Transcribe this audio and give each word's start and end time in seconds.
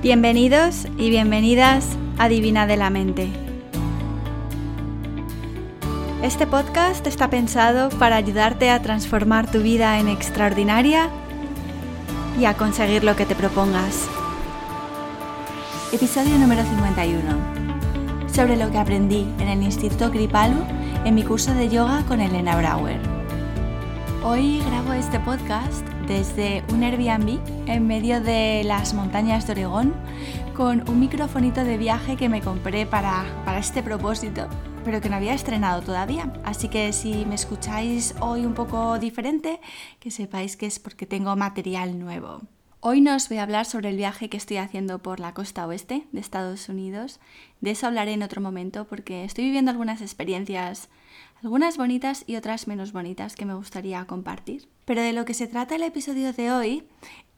Bienvenidos 0.00 0.86
y 0.96 1.10
bienvenidas 1.10 1.84
a 2.18 2.28
Divina 2.28 2.68
de 2.68 2.76
la 2.76 2.88
Mente. 2.88 3.26
Este 6.22 6.46
podcast 6.46 7.04
está 7.08 7.28
pensado 7.30 7.88
para 7.98 8.14
ayudarte 8.14 8.70
a 8.70 8.80
transformar 8.80 9.50
tu 9.50 9.58
vida 9.60 9.98
en 9.98 10.06
extraordinaria 10.06 11.08
y 12.38 12.44
a 12.44 12.54
conseguir 12.54 13.02
lo 13.02 13.16
que 13.16 13.26
te 13.26 13.34
propongas. 13.34 14.08
Episodio 15.92 16.38
número 16.38 16.62
51. 16.62 18.28
Sobre 18.32 18.56
lo 18.56 18.70
que 18.70 18.78
aprendí 18.78 19.26
en 19.40 19.48
el 19.48 19.64
Instituto 19.64 20.12
Kripalu 20.12 20.62
en 21.04 21.16
mi 21.16 21.24
curso 21.24 21.52
de 21.54 21.70
yoga 21.70 22.04
con 22.06 22.20
Elena 22.20 22.56
Brauer. 22.56 23.00
Hoy 24.22 24.60
grabo 24.60 24.92
este 24.92 25.18
podcast 25.18 25.84
desde 26.06 26.62
un 26.72 26.84
Airbnb 26.84 27.57
en 27.68 27.86
medio 27.86 28.22
de 28.22 28.62
las 28.64 28.94
montañas 28.94 29.46
de 29.46 29.52
Oregón 29.52 29.94
con 30.56 30.88
un 30.88 31.00
microfonito 31.00 31.64
de 31.64 31.76
viaje 31.76 32.16
que 32.16 32.30
me 32.30 32.40
compré 32.40 32.86
para, 32.86 33.26
para 33.44 33.58
este 33.58 33.82
propósito, 33.82 34.48
pero 34.84 35.02
que 35.02 35.10
no 35.10 35.16
había 35.16 35.34
estrenado 35.34 35.82
todavía. 35.82 36.32
Así 36.44 36.68
que 36.68 36.92
si 36.94 37.26
me 37.26 37.34
escucháis 37.34 38.14
hoy 38.20 38.46
un 38.46 38.54
poco 38.54 38.98
diferente, 38.98 39.60
que 40.00 40.10
sepáis 40.10 40.56
que 40.56 40.66
es 40.66 40.78
porque 40.78 41.04
tengo 41.04 41.36
material 41.36 41.98
nuevo. 41.98 42.40
Hoy 42.80 43.00
no 43.02 43.14
os 43.14 43.28
voy 43.28 43.38
a 43.38 43.42
hablar 43.42 43.66
sobre 43.66 43.90
el 43.90 43.96
viaje 43.96 44.30
que 44.30 44.36
estoy 44.36 44.56
haciendo 44.56 45.00
por 45.00 45.20
la 45.20 45.34
costa 45.34 45.66
oeste 45.66 46.06
de 46.12 46.20
Estados 46.20 46.68
Unidos. 46.68 47.20
De 47.60 47.72
eso 47.72 47.86
hablaré 47.86 48.12
en 48.12 48.22
otro 48.22 48.40
momento 48.40 48.86
porque 48.86 49.24
estoy 49.24 49.44
viviendo 49.44 49.70
algunas 49.70 50.00
experiencias 50.00 50.88
algunas 51.42 51.76
bonitas 51.76 52.24
y 52.26 52.36
otras 52.36 52.66
menos 52.66 52.92
bonitas 52.92 53.36
que 53.36 53.44
me 53.44 53.54
gustaría 53.54 54.04
compartir. 54.06 54.68
Pero 54.84 55.02
de 55.02 55.12
lo 55.12 55.24
que 55.24 55.34
se 55.34 55.46
trata 55.46 55.76
el 55.76 55.82
episodio 55.82 56.32
de 56.32 56.50
hoy 56.50 56.84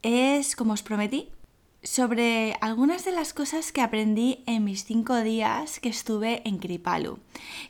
es, 0.03 0.57
como 0.57 0.73
os 0.73 0.83
prometí, 0.83 1.31
sobre 1.83 2.57
algunas 2.61 3.05
de 3.05 3.13
las 3.13 3.33
cosas 3.33 3.73
que 3.73 3.81
aprendí 3.81 4.43
en 4.47 4.65
mis 4.65 4.85
cinco 4.85 5.17
días 5.17 5.81
que 5.81 5.89
estuve 5.89 6.47
en 6.47 6.59
Kripalu. 6.59 7.19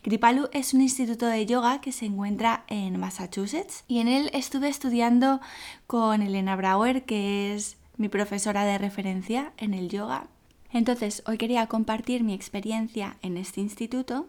Kripalu 0.03 0.49
es 0.53 0.75
un 0.75 0.81
instituto 0.81 1.27
de 1.27 1.47
yoga 1.47 1.81
que 1.81 1.93
se 1.93 2.07
encuentra 2.07 2.65
en 2.67 2.99
Massachusetts 2.99 3.85
y 3.87 4.01
en 4.01 4.09
él 4.09 4.31
estuve 4.33 4.69
estudiando 4.69 5.41
con 5.87 6.23
Elena 6.23 6.57
Brauer, 6.57 7.05
que 7.05 7.55
es 7.55 7.77
mi 7.97 8.09
profesora 8.09 8.65
de 8.65 8.79
referencia 8.79 9.53
en 9.59 9.75
el 9.75 9.89
yoga. 9.89 10.27
Entonces, 10.73 11.23
hoy 11.27 11.39
quería 11.39 11.67
compartir 11.67 12.25
mi 12.25 12.35
experiencia 12.35 13.17
en 13.23 13.37
este 13.37 13.61
instituto, 13.61 14.27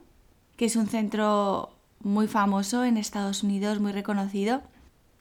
que 0.58 0.66
es 0.66 0.76
un 0.76 0.88
centro 0.88 1.76
muy 2.00 2.28
famoso 2.28 2.84
en 2.84 2.98
Estados 2.98 3.44
Unidos, 3.44 3.80
muy 3.80 3.92
reconocido. 3.92 4.62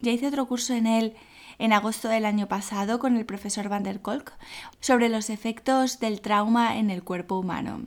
Ya 0.00 0.12
hice 0.12 0.27
otro 0.27 0.47
curso 0.47 0.75
en 0.75 0.87
él 0.87 1.15
en 1.61 1.72
agosto 1.75 2.08
del 2.08 2.25
año 2.25 2.48
pasado 2.48 2.98
con 2.98 3.16
el 3.16 3.27
profesor 3.27 3.69
Van 3.69 3.83
der 3.83 4.00
Kolk 4.00 4.33
sobre 4.80 5.08
los 5.11 5.30
efectos 5.30 6.00
del 6.00 6.22
trauma 6.22 6.78
en 6.78 6.91
el 6.91 7.05
cuerpo 7.05 7.39
humano. 7.39 7.86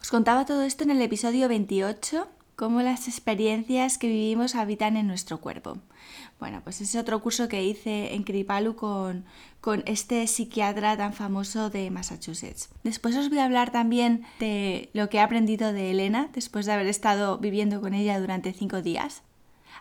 Os 0.00 0.10
contaba 0.10 0.44
todo 0.44 0.62
esto 0.62 0.84
en 0.84 0.90
el 0.90 1.00
episodio 1.00 1.48
28 1.48 2.28
cómo 2.56 2.82
las 2.82 3.06
experiencias 3.06 3.98
que 3.98 4.08
vivimos 4.08 4.56
habitan 4.56 4.96
en 4.96 5.06
nuestro 5.06 5.40
cuerpo. 5.40 5.78
Bueno, 6.40 6.60
pues 6.64 6.80
ese 6.80 6.98
otro 6.98 7.22
curso 7.22 7.46
que 7.46 7.62
hice 7.62 8.14
en 8.14 8.24
Kripalu 8.24 8.74
con, 8.74 9.24
con 9.60 9.84
este 9.86 10.26
psiquiatra 10.26 10.96
tan 10.96 11.12
famoso 11.12 11.70
de 11.70 11.88
Massachusetts. 11.92 12.68
Después 12.82 13.16
os 13.16 13.28
voy 13.28 13.38
a 13.38 13.44
hablar 13.44 13.70
también 13.70 14.24
de 14.40 14.90
lo 14.92 15.08
que 15.08 15.18
he 15.18 15.20
aprendido 15.20 15.72
de 15.72 15.92
Elena 15.92 16.30
después 16.34 16.66
de 16.66 16.72
haber 16.72 16.88
estado 16.88 17.38
viviendo 17.38 17.80
con 17.80 17.94
ella 17.94 18.18
durante 18.18 18.52
cinco 18.52 18.82
días. 18.82 19.22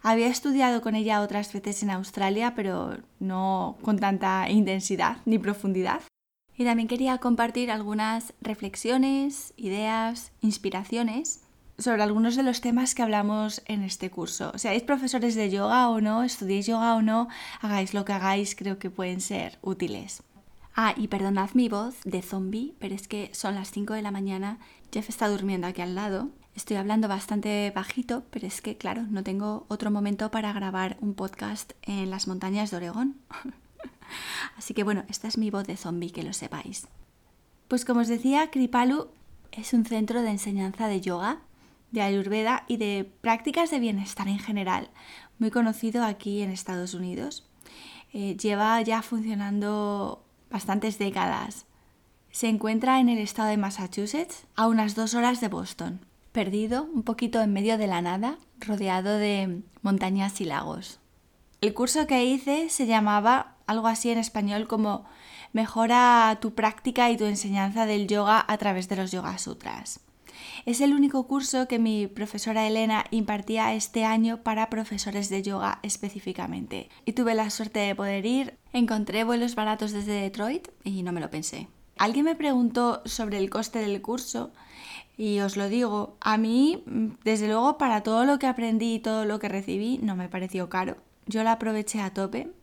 Había 0.04 0.28
estudiado 0.28 0.82
con 0.82 0.96
ella 0.96 1.22
otras 1.22 1.52
veces 1.54 1.84
en 1.84 1.90
Australia, 1.90 2.54
pero 2.56 2.98
no 3.20 3.78
con 3.82 4.00
tanta 4.00 4.50
intensidad 4.50 5.18
ni 5.26 5.40
profundidad. 5.40 6.02
Y 6.58 6.66
también 6.66 6.88
quería 6.88 7.20
compartir 7.20 7.70
algunas 7.70 8.34
reflexiones, 8.42 9.54
ideas, 9.58 10.32
inspiraciones 10.42 11.42
sobre 11.78 12.02
algunos 12.02 12.36
de 12.36 12.44
los 12.44 12.62
temas 12.62 12.96
que 12.96 13.04
hablamos 13.04 13.62
en 13.66 13.84
este 13.84 14.10
curso. 14.10 14.52
Seáis 14.56 14.82
profesores 14.82 15.36
de 15.36 15.52
yoga 15.52 15.90
o 15.90 16.02
no, 16.02 16.24
estudiéis 16.24 16.66
yoga 16.66 16.96
o 16.96 17.02
no, 17.02 17.28
hagáis 17.62 17.94
lo 17.94 18.04
que 18.04 18.14
hagáis, 18.14 18.56
creo 18.56 18.80
que 18.80 18.90
pueden 18.90 19.22
ser 19.22 19.60
útiles. 19.62 20.24
Ah, 20.76 20.94
y 20.98 21.08
perdonad 21.08 21.52
mi 21.54 21.70
voz 21.70 21.96
de 22.04 22.22
zombie, 22.22 22.74
pero 22.80 22.96
es 22.96 23.08
que 23.08 23.30
son 23.34 23.56
las 23.56 23.72
5 23.72 23.94
de 23.94 24.02
la 24.02 24.12
mañana, 24.12 24.60
Jeff 24.92 25.10
está 25.10 25.28
durmiendo 25.28 25.68
aquí 25.68 25.82
al 25.82 25.96
lado. 25.96 26.30
Estoy 26.58 26.78
hablando 26.78 27.08
bastante 27.08 27.72
bajito, 27.76 28.24
pero 28.32 28.48
es 28.48 28.62
que, 28.62 28.78
claro, 28.78 29.04
no 29.12 29.24
tengo 29.24 29.68
otro 29.68 29.92
momento 29.92 30.32
para 30.32 30.52
grabar 30.54 30.98
un 31.02 31.14
podcast 31.14 31.74
en 31.84 32.10
las 32.10 32.28
montañas 32.28 32.72
de 32.72 32.78
Oregón. 32.78 33.16
Así 34.58 34.74
que 34.74 34.84
bueno, 34.84 35.04
esta 35.08 35.28
es 35.28 35.38
mi 35.38 35.52
voz 35.52 35.68
de 35.68 35.78
zombie, 35.78 36.10
que 36.10 36.24
lo 36.24 36.34
sepáis. 36.34 36.88
Pues 37.68 37.86
como 37.86 38.00
os 38.00 38.08
decía, 38.08 38.50
Kripalu 38.50 39.08
es 39.52 39.72
un 39.74 39.86
centro 39.86 40.24
de 40.24 40.32
enseñanza 40.32 40.88
de 40.88 41.00
yoga 41.00 41.42
de 41.92 42.02
Ayurveda 42.02 42.64
y 42.68 42.78
de 42.78 43.08
prácticas 43.22 43.70
de 43.70 43.80
bienestar 43.80 44.28
en 44.28 44.40
general, 44.40 44.90
muy 45.38 45.52
conocido 45.52 46.04
aquí 46.04 46.42
en 46.42 46.50
Estados 46.50 46.96
Unidos. 46.96 47.48
Eh, 48.14 48.36
lleva 48.36 48.82
ya 48.82 49.04
funcionando 49.04 50.26
bastantes 50.50 50.98
décadas. 50.98 51.68
Se 52.32 52.50
encuentra 52.50 53.00
en 53.00 53.10
el 53.10 53.20
estado 53.20 53.50
de 53.50 53.58
Massachusetts, 53.58 54.48
a 54.56 54.66
unas 54.66 54.96
dos 54.96 55.14
horas 55.14 55.40
de 55.40 55.50
Boston, 55.50 56.02
perdido 56.38 56.88
un 56.94 57.02
poquito 57.02 57.42
en 57.42 57.52
medio 57.52 57.80
de 57.80 57.88
la 57.88 58.00
nada, 58.00 58.38
rodeado 58.60 59.18
de 59.18 59.64
montañas 59.82 60.40
y 60.40 60.46
lagos. 60.46 61.00
El 61.62 61.74
curso 61.74 62.06
que 62.06 62.26
hice 62.26 62.70
se 62.70 62.86
llamaba 62.86 63.56
algo 63.66 63.88
así 63.88 64.12
en 64.12 64.20
español 64.20 64.68
como 64.68 65.06
Mejora 65.52 66.38
tu 66.40 66.54
práctica 66.54 67.10
y 67.10 67.18
tu 67.18 67.26
enseñanza 67.26 67.88
del 67.88 68.08
yoga 68.08 68.46
a 68.48 68.56
través 68.60 68.88
de 68.88 68.98
los 68.98 69.12
Yoga 69.12 69.36
Sutras. 69.40 70.02
Es 70.68 70.80
el 70.80 70.94
único 70.94 71.26
curso 71.26 71.68
que 71.68 71.80
mi 71.80 72.06
profesora 72.06 72.68
Elena 72.68 73.06
impartía 73.10 73.74
este 73.74 74.06
año 74.06 74.44
para 74.44 74.70
profesores 74.70 75.30
de 75.30 75.42
yoga 75.42 75.80
específicamente. 75.82 76.90
Y 77.04 77.14
tuve 77.14 77.34
la 77.34 77.50
suerte 77.50 77.80
de 77.80 77.96
poder 77.96 78.28
ir. 78.28 78.60
Encontré 78.74 79.24
vuelos 79.24 79.56
baratos 79.56 79.92
desde 79.92 80.22
Detroit 80.22 80.68
y 80.84 81.02
no 81.02 81.14
me 81.14 81.22
lo 81.22 81.32
pensé. 81.32 81.68
Alguien 81.98 82.26
me 82.26 82.36
preguntó 82.36 83.02
sobre 83.06 83.40
el 83.40 83.50
coste 83.50 83.80
del 83.80 84.04
curso 84.04 84.52
y 85.18 85.40
os 85.40 85.58
lo 85.58 85.68
digo, 85.68 86.16
a 86.22 86.38
mí, 86.38 86.84
desde 87.24 87.48
luego, 87.48 87.80
para 87.80 88.04
todo 88.04 88.24
lo 88.24 88.38
que 88.38 88.46
aprendí 88.46 88.94
y 88.94 89.00
todo 89.00 89.26
lo 89.26 89.40
que 89.40 89.50
recibí, 89.50 89.98
no 89.98 90.16
me 90.16 90.30
pareció 90.30 90.70
caro. 90.70 90.98
Yo 91.26 91.44
la 91.44 91.54
aproveché 91.54 92.02
a 92.02 92.14
tope 92.14 92.54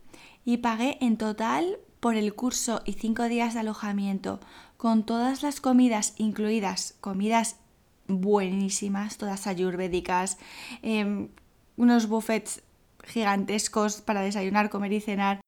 y 0.44 0.58
pagué 0.58 0.96
en 1.00 1.16
total 1.16 1.78
por 1.98 2.14
el 2.14 2.34
curso 2.34 2.82
y 2.84 2.92
cinco 2.92 3.24
días 3.24 3.54
de 3.54 3.60
alojamiento, 3.60 4.38
con 4.76 5.04
todas 5.04 5.42
las 5.42 5.60
comidas 5.60 6.14
incluidas, 6.16 6.94
comidas 7.00 7.56
buenísimas, 8.06 9.16
todas 9.16 9.46
ayurvédicas, 9.46 10.38
em, 10.82 11.30
unos 11.76 12.06
buffets 12.06 12.62
gigantescos 13.02 14.00
para 14.00 14.20
desayunar, 14.20 14.70
comer 14.70 14.92
y 14.92 15.00
cenar. 15.00 15.40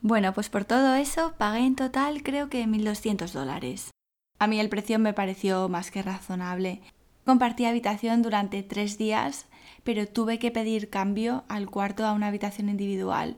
Bueno, 0.00 0.32
pues 0.32 0.48
por 0.48 0.64
todo 0.64 0.94
eso 0.94 1.34
pagué 1.36 1.66
en 1.66 1.76
total 1.76 2.22
creo 2.22 2.48
que 2.48 2.66
1.200 2.66 3.32
dólares. 3.32 3.90
A 4.38 4.46
mí 4.46 4.60
el 4.60 4.68
precio 4.68 4.98
me 4.98 5.12
pareció 5.12 5.68
más 5.68 5.90
que 5.90 6.02
razonable. 6.02 6.80
Compartí 7.24 7.64
habitación 7.64 8.22
durante 8.22 8.62
tres 8.62 8.98
días, 8.98 9.46
pero 9.82 10.06
tuve 10.06 10.38
que 10.38 10.50
pedir 10.50 10.90
cambio 10.90 11.44
al 11.48 11.70
cuarto 11.70 12.04
a 12.04 12.12
una 12.12 12.28
habitación 12.28 12.68
individual 12.68 13.36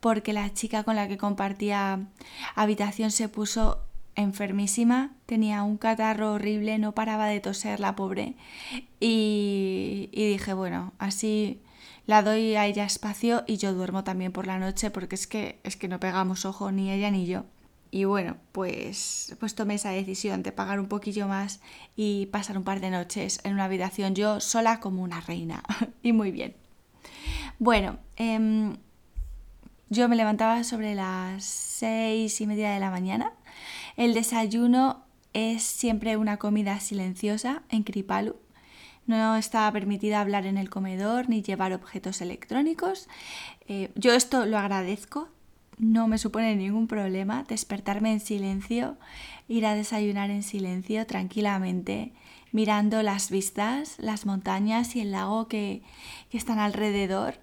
porque 0.00 0.32
la 0.32 0.52
chica 0.54 0.84
con 0.84 0.94
la 0.94 1.08
que 1.08 1.18
compartía 1.18 2.06
habitación 2.54 3.10
se 3.10 3.28
puso 3.28 3.80
enfermísima, 4.14 5.10
tenía 5.26 5.64
un 5.64 5.78
catarro 5.78 6.34
horrible, 6.34 6.78
no 6.78 6.92
paraba 6.92 7.26
de 7.26 7.40
toser 7.40 7.80
la 7.80 7.96
pobre 7.96 8.34
y, 9.00 10.08
dije, 10.12 10.54
bueno, 10.54 10.92
así 10.98 11.60
la 12.06 12.22
doy 12.22 12.54
a 12.54 12.66
ella 12.66 12.84
espacio 12.84 13.42
y 13.48 13.56
yo 13.56 13.74
duermo 13.74 14.04
también 14.04 14.30
por 14.30 14.46
la 14.46 14.60
noche 14.60 14.90
porque 14.92 15.16
es 15.16 15.26
que, 15.26 15.58
es 15.64 15.76
que 15.76 15.88
no 15.88 15.98
pegamos 15.98 16.44
ojo 16.44 16.70
ni 16.70 16.90
ella 16.92 17.10
ni 17.10 17.26
yo. 17.26 17.44
Y 17.96 18.04
bueno, 18.04 18.36
pues, 18.52 19.34
pues 19.40 19.54
tomé 19.54 19.76
esa 19.76 19.88
decisión 19.88 20.42
de 20.42 20.52
pagar 20.52 20.80
un 20.80 20.86
poquillo 20.86 21.28
más 21.28 21.60
y 21.96 22.26
pasar 22.26 22.58
un 22.58 22.62
par 22.62 22.80
de 22.80 22.90
noches 22.90 23.40
en 23.42 23.54
una 23.54 23.64
habitación 23.64 24.14
yo 24.14 24.38
sola 24.40 24.80
como 24.80 25.02
una 25.02 25.22
reina. 25.22 25.62
y 26.02 26.12
muy 26.12 26.30
bien. 26.30 26.54
Bueno, 27.58 27.98
em, 28.16 28.76
yo 29.88 30.10
me 30.10 30.16
levantaba 30.16 30.62
sobre 30.62 30.94
las 30.94 31.42
seis 31.42 32.38
y 32.42 32.46
media 32.46 32.70
de 32.72 32.80
la 32.80 32.90
mañana 32.90 33.32
el 33.96 34.12
desayuno 34.12 35.06
es 35.32 35.62
siempre 35.62 36.18
una 36.18 36.36
comida 36.36 36.80
silenciosa 36.80 37.62
en 37.70 37.82
Kripalu. 37.82 38.36
No 39.06 39.36
está 39.36 39.72
permitida 39.72 40.20
hablar 40.20 40.44
en 40.44 40.58
el 40.58 40.68
comedor 40.68 41.30
ni 41.30 41.42
llevar 41.42 41.72
objetos 41.72 42.20
electrónicos. 42.20 43.08
Eh, 43.68 43.90
yo 43.94 44.12
esto 44.12 44.44
lo 44.44 44.58
agradezco, 44.58 45.30
no 45.78 46.08
me 46.08 46.18
supone 46.18 46.56
ningún 46.56 46.86
problema 46.86 47.44
despertarme 47.44 48.12
en 48.12 48.20
silencio, 48.20 48.96
ir 49.48 49.66
a 49.66 49.74
desayunar 49.74 50.30
en 50.30 50.42
silencio 50.42 51.06
tranquilamente, 51.06 52.12
mirando 52.52 53.02
las 53.02 53.30
vistas, 53.30 53.96
las 53.98 54.26
montañas 54.26 54.96
y 54.96 55.00
el 55.00 55.12
lago 55.12 55.48
que, 55.48 55.82
que 56.30 56.38
están 56.38 56.58
alrededor, 56.58 57.34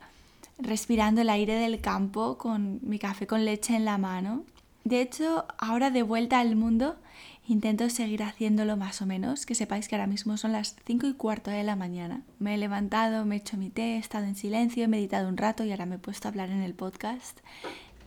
respirando 0.57 1.21
el 1.21 1.29
aire 1.29 1.55
del 1.55 1.81
campo 1.81 2.37
con 2.37 2.79
mi 2.81 2.99
café 2.99 3.27
con 3.27 3.45
leche 3.45 3.75
en 3.75 3.85
la 3.85 3.97
mano 3.97 4.43
De 4.83 5.01
hecho, 5.01 5.45
ahora 5.57 5.91
de 5.91 6.03
vuelta 6.03 6.39
al 6.39 6.55
mundo, 6.55 6.97
intento 7.47 7.89
seguir 7.89 8.23
haciéndolo 8.23 8.77
más 8.77 9.01
o 9.01 9.05
menos. 9.05 9.45
Que 9.45 9.55
sepáis 9.55 9.87
que 9.87 9.95
ahora 9.95 10.07
mismo 10.07 10.37
son 10.37 10.51
las 10.51 10.75
5 10.85 11.07
y 11.07 11.13
cuarto 11.13 11.51
de 11.51 11.63
la 11.63 11.75
mañana. 11.75 12.21
Me 12.39 12.55
he 12.55 12.57
levantado, 12.57 13.25
me 13.25 13.35
he 13.35 13.37
hecho 13.39 13.57
mi 13.57 13.69
té, 13.69 13.95
he 13.95 13.97
estado 13.97 14.25
en 14.25 14.35
silencio, 14.35 14.83
he 14.83 14.87
meditado 14.87 15.29
un 15.29 15.37
rato 15.37 15.63
y 15.63 15.71
ahora 15.71 15.85
me 15.85 15.95
he 15.95 15.99
puesto 15.99 16.27
a 16.27 16.31
hablar 16.31 16.49
en 16.49 16.61
el 16.61 16.73
podcast. 16.73 17.39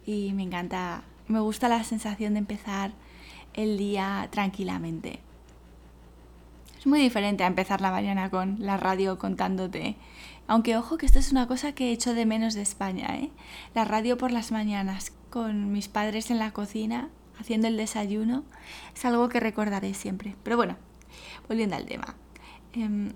Y 0.07 0.33
me 0.33 0.45
encanta, 0.45 1.03
me 1.29 1.41
gusta 1.41 1.69
la 1.69 1.85
sensación 1.85 2.35
de 2.35 2.39
empezar 2.39 2.93
el 3.55 3.77
día 3.77 4.29
tranquilamente. 4.31 5.21
Es 6.79 6.87
muy 6.87 7.01
diferente 7.01 7.43
a 7.43 7.49
empezar 7.49 7.81
la 7.81 7.91
mañana 7.91 8.31
con 8.31 8.57
la 8.61 8.77
radio 8.77 9.19
contándote. 9.19 9.97
Aunque 10.47 10.77
ojo 10.77 10.97
que 10.97 11.07
esto 11.07 11.19
es 11.19 11.33
una 11.33 11.49
cosa 11.49 11.73
que 11.73 11.89
he 11.89 11.93
hecho 11.93 12.15
de 12.15 12.25
menos 12.25 12.55
de 12.55 12.63
España, 12.63 13.17
¿eh? 13.17 13.31
La 13.75 13.85
radio 13.85 14.17
por 14.17 14.31
las 14.31 14.53
mañanas 14.53 15.13
con 15.29 15.73
mis 15.73 15.89
padres 15.89 16.31
en 16.31 16.39
la 16.39 16.53
cocina 16.53 17.11
haciendo 17.39 17.69
el 17.69 17.77
desayuno 17.77 18.45
es 18.95 19.05
algo 19.05 19.29
que 19.29 19.41
recordaré 19.41 19.95
siempre. 19.95 20.37
Pero 20.43 20.57
bueno, 20.57 20.77
volviendo 21.49 21.77
al 21.77 21.87
tema. 21.87 22.15
Em, 22.73 23.13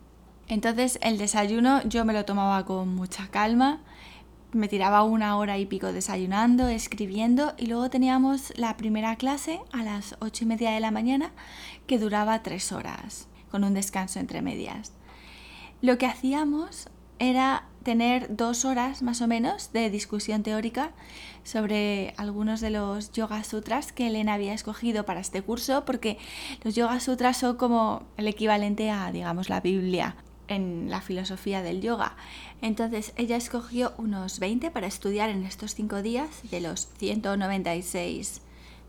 entonces 0.49 0.99
el 1.03 1.19
desayuno 1.19 1.83
yo 1.85 2.05
me 2.05 2.13
lo 2.13 2.25
tomaba 2.25 2.65
con 2.65 2.95
mucha 2.95 3.29
calma, 3.29 3.81
me 4.53 4.69
tiraba 4.69 5.03
una 5.03 5.37
hora 5.37 5.59
y 5.59 5.67
pico 5.67 5.93
desayunando, 5.93 6.69
escribiendo 6.69 7.55
y 7.57 7.67
luego 7.67 7.91
teníamos 7.91 8.53
la 8.57 8.77
primera 8.77 9.17
clase 9.17 9.61
a 9.73 9.83
las 9.83 10.17
ocho 10.21 10.45
y 10.45 10.47
media 10.47 10.71
de 10.71 10.81
la 10.81 10.91
mañana 10.91 11.33
que 11.87 11.99
duraba 11.99 12.43
tres 12.43 12.73
horas 12.73 13.29
con 13.51 13.65
un 13.65 13.75
descanso 13.75 14.19
entre 14.19 14.43
medias. 14.43 14.93
Lo 15.83 15.99
que 15.99 16.07
hacíamos 16.07 16.89
era 17.19 17.65
tener 17.83 18.37
dos 18.37 18.65
horas 18.65 19.03
más 19.03 19.23
o 19.23 19.27
menos 19.27 19.73
de 19.73 19.91
discusión 19.91 20.43
teórica 20.43 20.93
sobre 21.45 22.15
algunos 22.17 22.61
de 22.61 22.71
los 22.71 23.13
Yoga 23.13 23.43
Sutras 23.45 23.93
que 23.93 24.09
Elena 24.09 24.35
había 24.35 24.53
escogido 24.53 25.05
para 25.05 25.21
este 25.21 25.43
curso, 25.43 25.85
porque 25.85 26.19
los 26.63 26.75
Yoga 26.75 27.01
Sutras 27.01 27.39
son 27.39 27.57
como 27.57 28.05
el 28.17 28.29
equivalente 28.29 28.91
a, 28.91 29.11
digamos, 29.13 29.49
la 29.49 29.61
Biblia 29.61 30.17
en 30.51 30.91
la 30.91 31.01
filosofía 31.01 31.63
del 31.63 31.81
yoga. 31.81 32.17
Entonces 32.61 33.15
ella 33.17 33.37
escogió 33.37 33.95
unos 33.97 34.39
20 34.39 34.71
para 34.71 34.87
estudiar 34.87 35.31
en 35.31 35.45
estos 35.45 35.75
cinco 35.75 36.03
días 36.03 36.29
de 36.51 36.61
los 36.61 36.89
196 36.99 38.43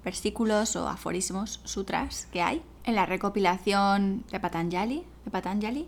versículos 0.03 0.75
o 0.75 0.89
aforismos 0.89 1.61
sutras 1.63 2.27
que 2.33 2.41
hay 2.41 2.61
en 2.83 2.95
la 2.95 3.05
recopilación 3.05 4.25
de 4.31 4.39
Patanjali, 4.39 5.03
de 5.23 5.31
Patanjali 5.31 5.87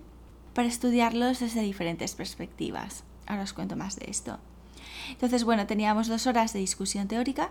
para 0.54 0.68
estudiarlos 0.68 1.40
desde 1.40 1.62
diferentes 1.62 2.14
perspectivas. 2.16 3.04
Ahora 3.26 3.44
os 3.44 3.54
cuento 3.54 3.76
más 3.76 3.98
de 3.98 4.06
esto. 4.10 4.40
Entonces, 5.10 5.44
bueno, 5.44 5.66
teníamos 5.66 6.08
dos 6.08 6.28
horas 6.28 6.54
de 6.54 6.60
discusión 6.60 7.08
teórica 7.08 7.50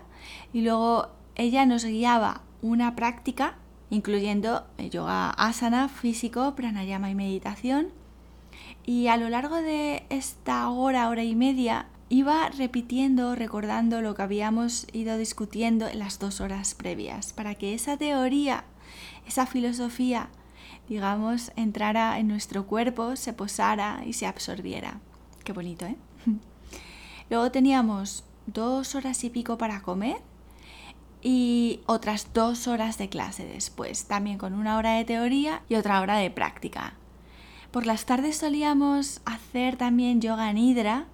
y 0.53 0.61
luego 0.61 1.09
ella 1.35 1.65
nos 1.65 1.83
guiaba 1.83 2.41
una 2.61 2.95
práctica, 2.95 3.57
incluyendo 3.89 4.65
yoga 4.77 5.31
asana, 5.31 5.89
físico, 5.89 6.55
pranayama 6.55 7.09
y 7.09 7.15
meditación. 7.15 7.89
Y 8.85 9.07
a 9.07 9.17
lo 9.17 9.29
largo 9.29 9.55
de 9.55 10.05
esta 10.09 10.69
hora, 10.69 11.07
hora 11.09 11.23
y 11.23 11.35
media, 11.35 11.87
iba 12.09 12.49
repitiendo, 12.49 13.33
recordando 13.33 14.01
lo 14.01 14.13
que 14.13 14.21
habíamos 14.21 14.87
ido 14.91 15.17
discutiendo 15.17 15.87
en 15.87 15.99
las 15.99 16.19
dos 16.19 16.41
horas 16.41 16.75
previas, 16.75 17.33
para 17.33 17.55
que 17.55 17.73
esa 17.73 17.97
teoría, 17.97 18.65
esa 19.25 19.45
filosofía, 19.45 20.29
digamos, 20.89 21.51
entrara 21.55 22.19
en 22.19 22.27
nuestro 22.27 22.67
cuerpo, 22.67 23.15
se 23.15 23.33
posara 23.33 24.03
y 24.05 24.13
se 24.13 24.27
absorbiera. 24.27 24.99
Qué 25.43 25.53
bonito, 25.53 25.85
¿eh? 25.85 25.95
Luego 27.29 27.51
teníamos 27.51 28.25
dos 28.47 28.95
horas 28.95 29.23
y 29.23 29.29
pico 29.29 29.57
para 29.57 29.81
comer 29.81 30.17
y 31.21 31.79
otras 31.85 32.33
dos 32.33 32.67
horas 32.67 32.97
de 32.97 33.07
clase 33.07 33.45
después, 33.45 34.05
también 34.05 34.37
con 34.37 34.53
una 34.53 34.77
hora 34.77 34.95
de 34.95 35.05
teoría 35.05 35.63
y 35.69 35.75
otra 35.75 36.01
hora 36.01 36.17
de 36.17 36.29
práctica. 36.29 36.93
Por 37.73 37.87
las 37.87 38.05
tardes 38.05 38.37
solíamos 38.37 39.19
hacer 39.25 39.77
también 39.77 40.21
yoga 40.21 40.53
nidra 40.53 41.07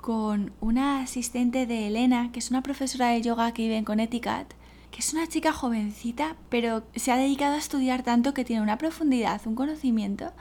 con 0.00 0.52
una 0.60 1.00
asistente 1.00 1.64
de 1.64 1.86
Elena, 1.86 2.32
que 2.32 2.40
es 2.40 2.50
una 2.50 2.60
profesora 2.60 3.10
de 3.10 3.22
yoga 3.22 3.54
que 3.54 3.62
vive 3.62 3.76
en 3.76 3.84
Connecticut, 3.84 4.52
que 4.90 4.98
es 4.98 5.12
una 5.12 5.28
chica 5.28 5.52
jovencita, 5.52 6.34
pero 6.48 6.82
se 6.96 7.12
ha 7.12 7.16
dedicado 7.16 7.54
a 7.54 7.58
estudiar 7.58 8.02
tanto 8.02 8.34
que 8.34 8.44
tiene 8.44 8.62
una 8.62 8.78
profundidad, 8.78 9.42
un 9.46 9.54
conocimiento. 9.54 10.32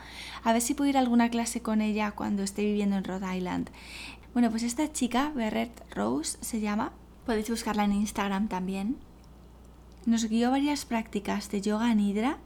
A 0.43 0.51
ver 0.51 0.63
si 0.63 0.73
puedo 0.73 0.89
ir 0.89 0.97
a 0.97 0.99
alguna 0.99 1.29
clase 1.29 1.61
con 1.61 1.81
ella 1.81 2.09
cuando 2.09 2.41
esté 2.41 2.65
viviendo 2.65 2.95
en 2.95 3.03
Rhode 3.03 3.37
Island. 3.37 3.69
Bueno, 4.33 4.49
pues 4.49 4.63
esta 4.63 4.91
chica, 4.91 5.31
Berret 5.35 5.83
Rose, 5.93 6.39
se 6.41 6.59
llama. 6.59 6.91
Podéis 7.27 7.51
buscarla 7.51 7.83
en 7.83 7.93
Instagram 7.93 8.47
también. 8.47 8.97
Nos 10.07 10.25
guió 10.25 10.49
varias 10.49 10.85
prácticas 10.85 11.51
de 11.51 11.61
yoga 11.61 11.93
nidra 11.93 12.39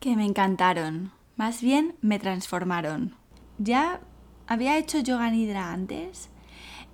que 0.00 0.16
me 0.16 0.24
encantaron. 0.24 1.15
Más 1.36 1.60
bien 1.60 1.96
me 2.00 2.18
transformaron. 2.18 3.14
Ya 3.58 4.00
había 4.46 4.78
hecho 4.78 5.00
yoga 5.00 5.30
nidra 5.30 5.72
antes, 5.72 6.30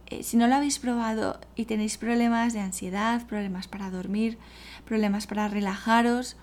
eh, 0.06 0.22
si 0.24 0.36
no 0.36 0.48
lo 0.48 0.56
habéis 0.56 0.78
probado 0.78 1.40
y 1.54 1.64
tenéis 1.64 1.96
problemas 1.96 2.52
de 2.52 2.60
ansiedad, 2.60 3.26
problemas 3.26 3.68
para 3.68 3.90
dormir, 3.90 4.38
problemas 4.84 5.26
para 5.26 5.48
relajaros, 5.48 6.36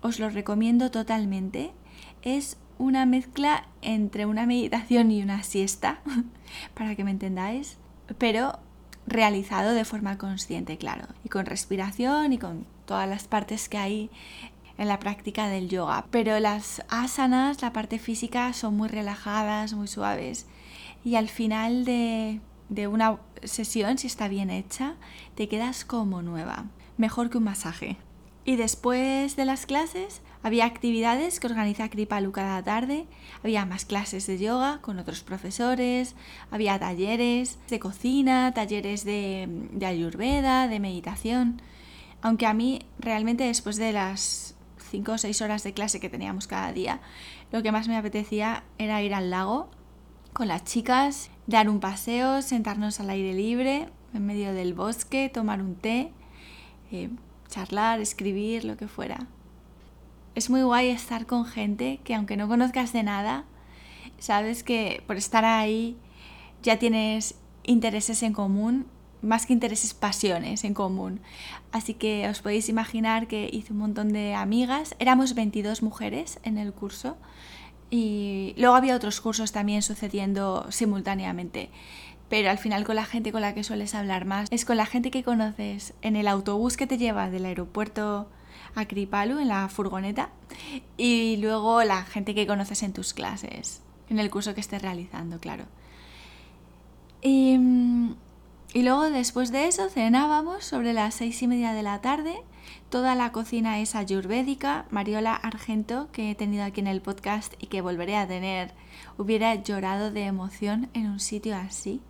os 0.00 0.20
lo 0.20 0.30
recomiendo 0.30 0.90
totalmente. 0.90 1.72
Es 2.22 2.56
una 2.78 3.06
mezcla 3.06 3.66
entre 3.82 4.26
una 4.26 4.46
meditación 4.46 5.10
y 5.10 5.22
una 5.22 5.42
siesta, 5.42 6.00
para 6.74 6.94
que 6.94 7.04
me 7.04 7.10
entendáis, 7.10 7.78
pero 8.18 8.60
realizado 9.06 9.72
de 9.72 9.84
forma 9.84 10.16
consciente, 10.16 10.78
claro, 10.78 11.06
y 11.24 11.30
con 11.30 11.46
respiración 11.46 12.32
y 12.32 12.38
con 12.38 12.66
todas 12.86 13.08
las 13.08 13.26
partes 13.26 13.68
que 13.68 13.78
hay 13.78 14.10
en 14.80 14.88
la 14.88 14.98
práctica 14.98 15.46
del 15.46 15.68
yoga. 15.68 16.06
Pero 16.10 16.40
las 16.40 16.82
asanas, 16.88 17.62
la 17.62 17.72
parte 17.72 18.00
física, 18.00 18.52
son 18.52 18.76
muy 18.76 18.88
relajadas, 18.88 19.74
muy 19.74 19.86
suaves. 19.86 20.46
Y 21.04 21.14
al 21.14 21.28
final 21.28 21.84
de 21.84 22.40
de 22.70 22.86
una 22.86 23.18
sesión, 23.42 23.98
si 23.98 24.06
está 24.06 24.28
bien 24.28 24.48
hecha, 24.48 24.94
te 25.34 25.48
quedas 25.48 25.84
como 25.84 26.22
nueva, 26.22 26.66
mejor 26.96 27.28
que 27.28 27.36
un 27.36 27.44
masaje. 27.44 27.98
Y 28.44 28.56
después 28.56 29.36
de 29.36 29.44
las 29.44 29.66
clases 29.66 30.22
había 30.42 30.64
actividades 30.64 31.40
que 31.40 31.48
organiza 31.48 31.90
Kripalu 31.90 32.32
cada 32.32 32.62
tarde, 32.62 33.06
había 33.44 33.66
más 33.66 33.84
clases 33.84 34.26
de 34.26 34.38
yoga 34.38 34.78
con 34.80 34.98
otros 34.98 35.22
profesores, 35.22 36.14
había 36.50 36.78
talleres 36.78 37.58
de 37.68 37.80
cocina, 37.80 38.54
talleres 38.54 39.04
de, 39.04 39.46
de 39.72 39.86
ayurveda, 39.86 40.68
de 40.68 40.80
meditación. 40.80 41.60
Aunque 42.22 42.46
a 42.46 42.54
mí 42.54 42.82
realmente 42.98 43.44
después 43.44 43.76
de 43.76 43.92
las 43.92 44.54
5 44.90 45.12
o 45.12 45.18
6 45.18 45.42
horas 45.42 45.62
de 45.62 45.72
clase 45.72 46.00
que 46.00 46.08
teníamos 46.08 46.46
cada 46.46 46.72
día, 46.72 47.00
lo 47.52 47.62
que 47.62 47.72
más 47.72 47.88
me 47.88 47.96
apetecía 47.96 48.64
era 48.78 49.02
ir 49.02 49.14
al 49.14 49.30
lago 49.30 49.70
con 50.32 50.48
las 50.48 50.64
chicas, 50.64 51.30
dar 51.46 51.68
un 51.68 51.80
paseo, 51.80 52.42
sentarnos 52.42 53.00
al 53.00 53.10
aire 53.10 53.34
libre, 53.34 53.88
en 54.14 54.26
medio 54.26 54.52
del 54.52 54.74
bosque, 54.74 55.28
tomar 55.28 55.60
un 55.60 55.74
té, 55.74 56.12
eh, 56.92 57.10
charlar, 57.48 58.00
escribir, 58.00 58.64
lo 58.64 58.76
que 58.76 58.88
fuera. 58.88 59.26
Es 60.34 60.50
muy 60.50 60.62
guay 60.62 60.88
estar 60.88 61.26
con 61.26 61.44
gente 61.44 62.00
que 62.04 62.14
aunque 62.14 62.36
no 62.36 62.48
conozcas 62.48 62.92
de 62.92 63.02
nada, 63.02 63.44
sabes 64.18 64.62
que 64.62 65.02
por 65.06 65.16
estar 65.16 65.44
ahí 65.44 65.96
ya 66.62 66.78
tienes 66.78 67.34
intereses 67.64 68.22
en 68.22 68.32
común, 68.32 68.86
más 69.22 69.46
que 69.46 69.52
intereses, 69.52 69.94
pasiones 69.94 70.64
en 70.64 70.74
común. 70.74 71.20
Así 71.72 71.94
que 71.94 72.28
os 72.28 72.40
podéis 72.40 72.68
imaginar 72.68 73.26
que 73.26 73.48
hice 73.52 73.72
un 73.72 73.78
montón 73.80 74.12
de 74.12 74.34
amigas, 74.34 74.94
éramos 74.98 75.34
22 75.34 75.82
mujeres 75.82 76.38
en 76.42 76.58
el 76.58 76.72
curso, 76.72 77.16
y 77.90 78.54
luego 78.56 78.76
había 78.76 78.94
otros 78.94 79.20
cursos 79.20 79.52
también 79.52 79.82
sucediendo 79.82 80.66
simultáneamente. 80.70 81.70
Pero 82.28 82.48
al 82.48 82.58
final 82.58 82.84
con 82.84 82.94
la 82.94 83.04
gente 83.04 83.32
con 83.32 83.40
la 83.40 83.54
que 83.54 83.64
sueles 83.64 83.94
hablar 83.94 84.24
más 84.24 84.48
es 84.52 84.64
con 84.64 84.76
la 84.76 84.86
gente 84.86 85.10
que 85.10 85.24
conoces 85.24 85.94
en 86.00 86.14
el 86.14 86.28
autobús 86.28 86.76
que 86.76 86.86
te 86.86 86.96
lleva 86.96 87.28
del 87.28 87.44
aeropuerto 87.44 88.28
a 88.76 88.84
Kripalu, 88.86 89.40
en 89.40 89.48
la 89.48 89.68
furgoneta, 89.68 90.30
y 90.96 91.38
luego 91.38 91.82
la 91.82 92.04
gente 92.04 92.34
que 92.34 92.46
conoces 92.46 92.84
en 92.84 92.92
tus 92.92 93.12
clases, 93.14 93.82
en 94.08 94.20
el 94.20 94.30
curso 94.30 94.54
que 94.54 94.60
estés 94.60 94.80
realizando, 94.80 95.40
claro. 95.40 95.64
Y, 97.20 97.58
y 98.72 98.82
luego 98.82 99.10
después 99.10 99.52
de 99.52 99.66
eso 99.66 99.88
cenábamos 99.88 100.64
sobre 100.64 100.92
las 100.92 101.14
seis 101.14 101.42
y 101.42 101.46
media 101.46 101.72
de 101.72 101.82
la 101.82 102.00
tarde 102.00 102.42
Toda 102.90 103.14
la 103.14 103.30
cocina 103.30 103.78
es 103.78 103.94
ayurvédica. 103.94 104.84
Mariola 104.90 105.36
Argento, 105.36 106.08
que 106.10 106.32
he 106.32 106.34
tenido 106.34 106.64
aquí 106.64 106.80
en 106.80 106.88
el 106.88 107.00
podcast 107.00 107.54
y 107.60 107.66
que 107.68 107.82
volveré 107.82 108.16
a 108.16 108.26
tener, 108.26 108.72
hubiera 109.16 109.54
llorado 109.54 110.10
de 110.10 110.24
emoción 110.24 110.88
en 110.92 111.06
un 111.06 111.20
sitio 111.20 111.54
así. 111.54 112.00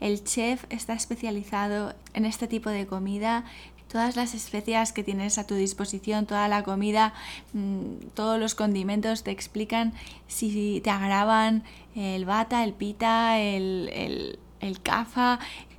El 0.00 0.22
chef 0.24 0.64
está 0.68 0.92
especializado 0.92 1.94
en 2.12 2.26
este 2.26 2.46
tipo 2.46 2.68
de 2.68 2.86
comida. 2.86 3.44
Todas 3.90 4.16
las 4.16 4.34
especias 4.34 4.92
que 4.92 5.02
tienes 5.02 5.38
a 5.38 5.46
tu 5.46 5.54
disposición, 5.54 6.26
toda 6.26 6.46
la 6.46 6.62
comida, 6.62 7.14
mm, 7.54 8.08
todos 8.12 8.38
los 8.38 8.54
condimentos 8.54 9.22
te 9.22 9.30
explican 9.30 9.94
si 10.26 10.82
te 10.84 10.90
agravan 10.90 11.64
el 11.94 12.26
bata, 12.26 12.64
el 12.64 12.74
pita, 12.74 13.38
el, 13.38 13.88
el, 13.94 14.38
el 14.60 14.82
kafa, 14.82 15.38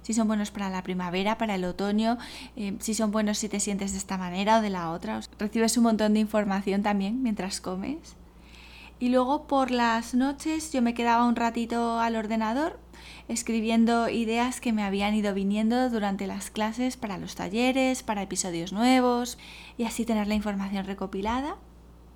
si 0.10 0.16
son 0.16 0.28
buenos 0.28 0.50
para 0.50 0.72
la 0.72 0.82
primavera, 0.82 1.38
para 1.38 1.54
el 1.54 1.63
otoño, 1.63 2.18
eh, 2.56 2.75
si 2.80 2.96
son 2.96 3.12
buenos 3.12 3.38
si 3.38 3.48
te 3.48 3.60
sientes 3.60 3.92
de 3.92 4.00
esta 4.00 4.18
manera 4.18 4.58
o 4.58 4.62
de 4.63 4.72
la 4.72 4.89
otra. 4.89 5.22
Recibes 5.38 5.78
un 5.78 5.84
montón 5.84 6.16
de 6.16 6.20
información 6.20 6.82
también 6.82 7.22
mientras 7.22 7.62
comes. 7.62 8.16
Y 8.98 9.10
luego 9.10 9.46
por 9.46 9.70
las 9.70 10.16
noches 10.16 10.74
yo 10.74 10.82
me 10.82 10.96
quedaba 10.96 11.28
un 11.28 11.36
ratito 11.36 12.00
al 12.00 12.16
ordenador 12.16 12.80
escribiendo 13.28 14.10
ideas 14.10 14.60
que 14.62 14.74
me 14.74 14.82
habían 14.82 15.13
ido 15.13 15.36
viniendo 15.36 15.92
durante 15.92 16.25
las 16.25 16.50
clases 16.50 16.98
para 16.98 17.20
los 17.20 17.36
talleres, 17.36 18.01
para 18.01 18.24
episodios 18.24 18.74
nuevos 18.74 19.38
y 19.78 19.84
así 19.84 20.06
tener 20.06 20.25
la 20.25 20.34
información 20.34 20.88
recopilada. 20.88 21.58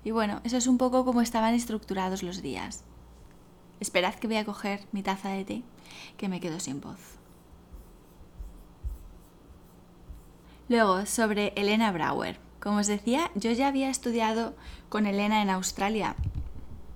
Y 0.02 0.10
bueno, 0.10 0.40
eso 0.42 0.56
es 0.56 0.66
un 0.66 0.78
poco 0.78 1.04
como 1.04 1.20
estaban 1.20 1.54
estructurados 1.54 2.24
los 2.24 2.42
días. 2.42 2.82
Esperad 3.78 4.16
que 4.16 4.26
voy 4.26 4.38
a 4.38 4.44
coger 4.44 4.80
mi 4.90 5.04
taza 5.04 5.28
de 5.28 5.44
té, 5.44 5.62
que 6.16 6.28
me 6.28 6.40
quedo 6.40 6.58
sin 6.58 6.80
voz. 6.80 7.23
Luego, 10.68 11.04
sobre 11.04 11.52
Elena 11.56 11.92
Brauer. 11.92 12.38
Como 12.58 12.78
os 12.78 12.86
decía, 12.86 13.30
yo 13.34 13.52
ya 13.52 13.68
había 13.68 13.90
estudiado 13.90 14.56
con 14.88 15.06
Elena 15.06 15.42
en 15.42 15.50
Australia. 15.50 16.16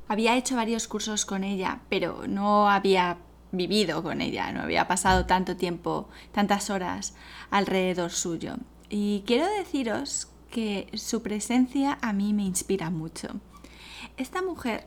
Había 0.09 0.37
hecho 0.37 0.57
varios 0.57 0.89
cursos 0.89 1.27
con 1.27 1.45
ella, 1.45 1.81
pero 1.91 2.27
no 2.27 2.71
había 2.71 3.19
vivido 3.53 4.03
con 4.03 4.23
ella, 4.23 4.53
no 4.53 4.63
había 4.63 4.89
pasado 4.89 5.27
tanto 5.27 5.57
tiempo, 5.57 6.09
tantas 6.33 6.71
horas 6.71 7.15
alrededor 7.51 8.11
suyo. 8.11 8.55
Y 8.89 9.23
quiero 9.27 9.47
deciros 9.47 10.29
que 10.51 10.89
su 10.95 11.23
presencia 11.23 11.99
a 12.01 12.15
mí 12.15 12.33
me 12.33 12.45
inspira 12.45 12.89
mucho. 12.89 13.29
Esta 14.17 14.41
mujer, 14.41 14.87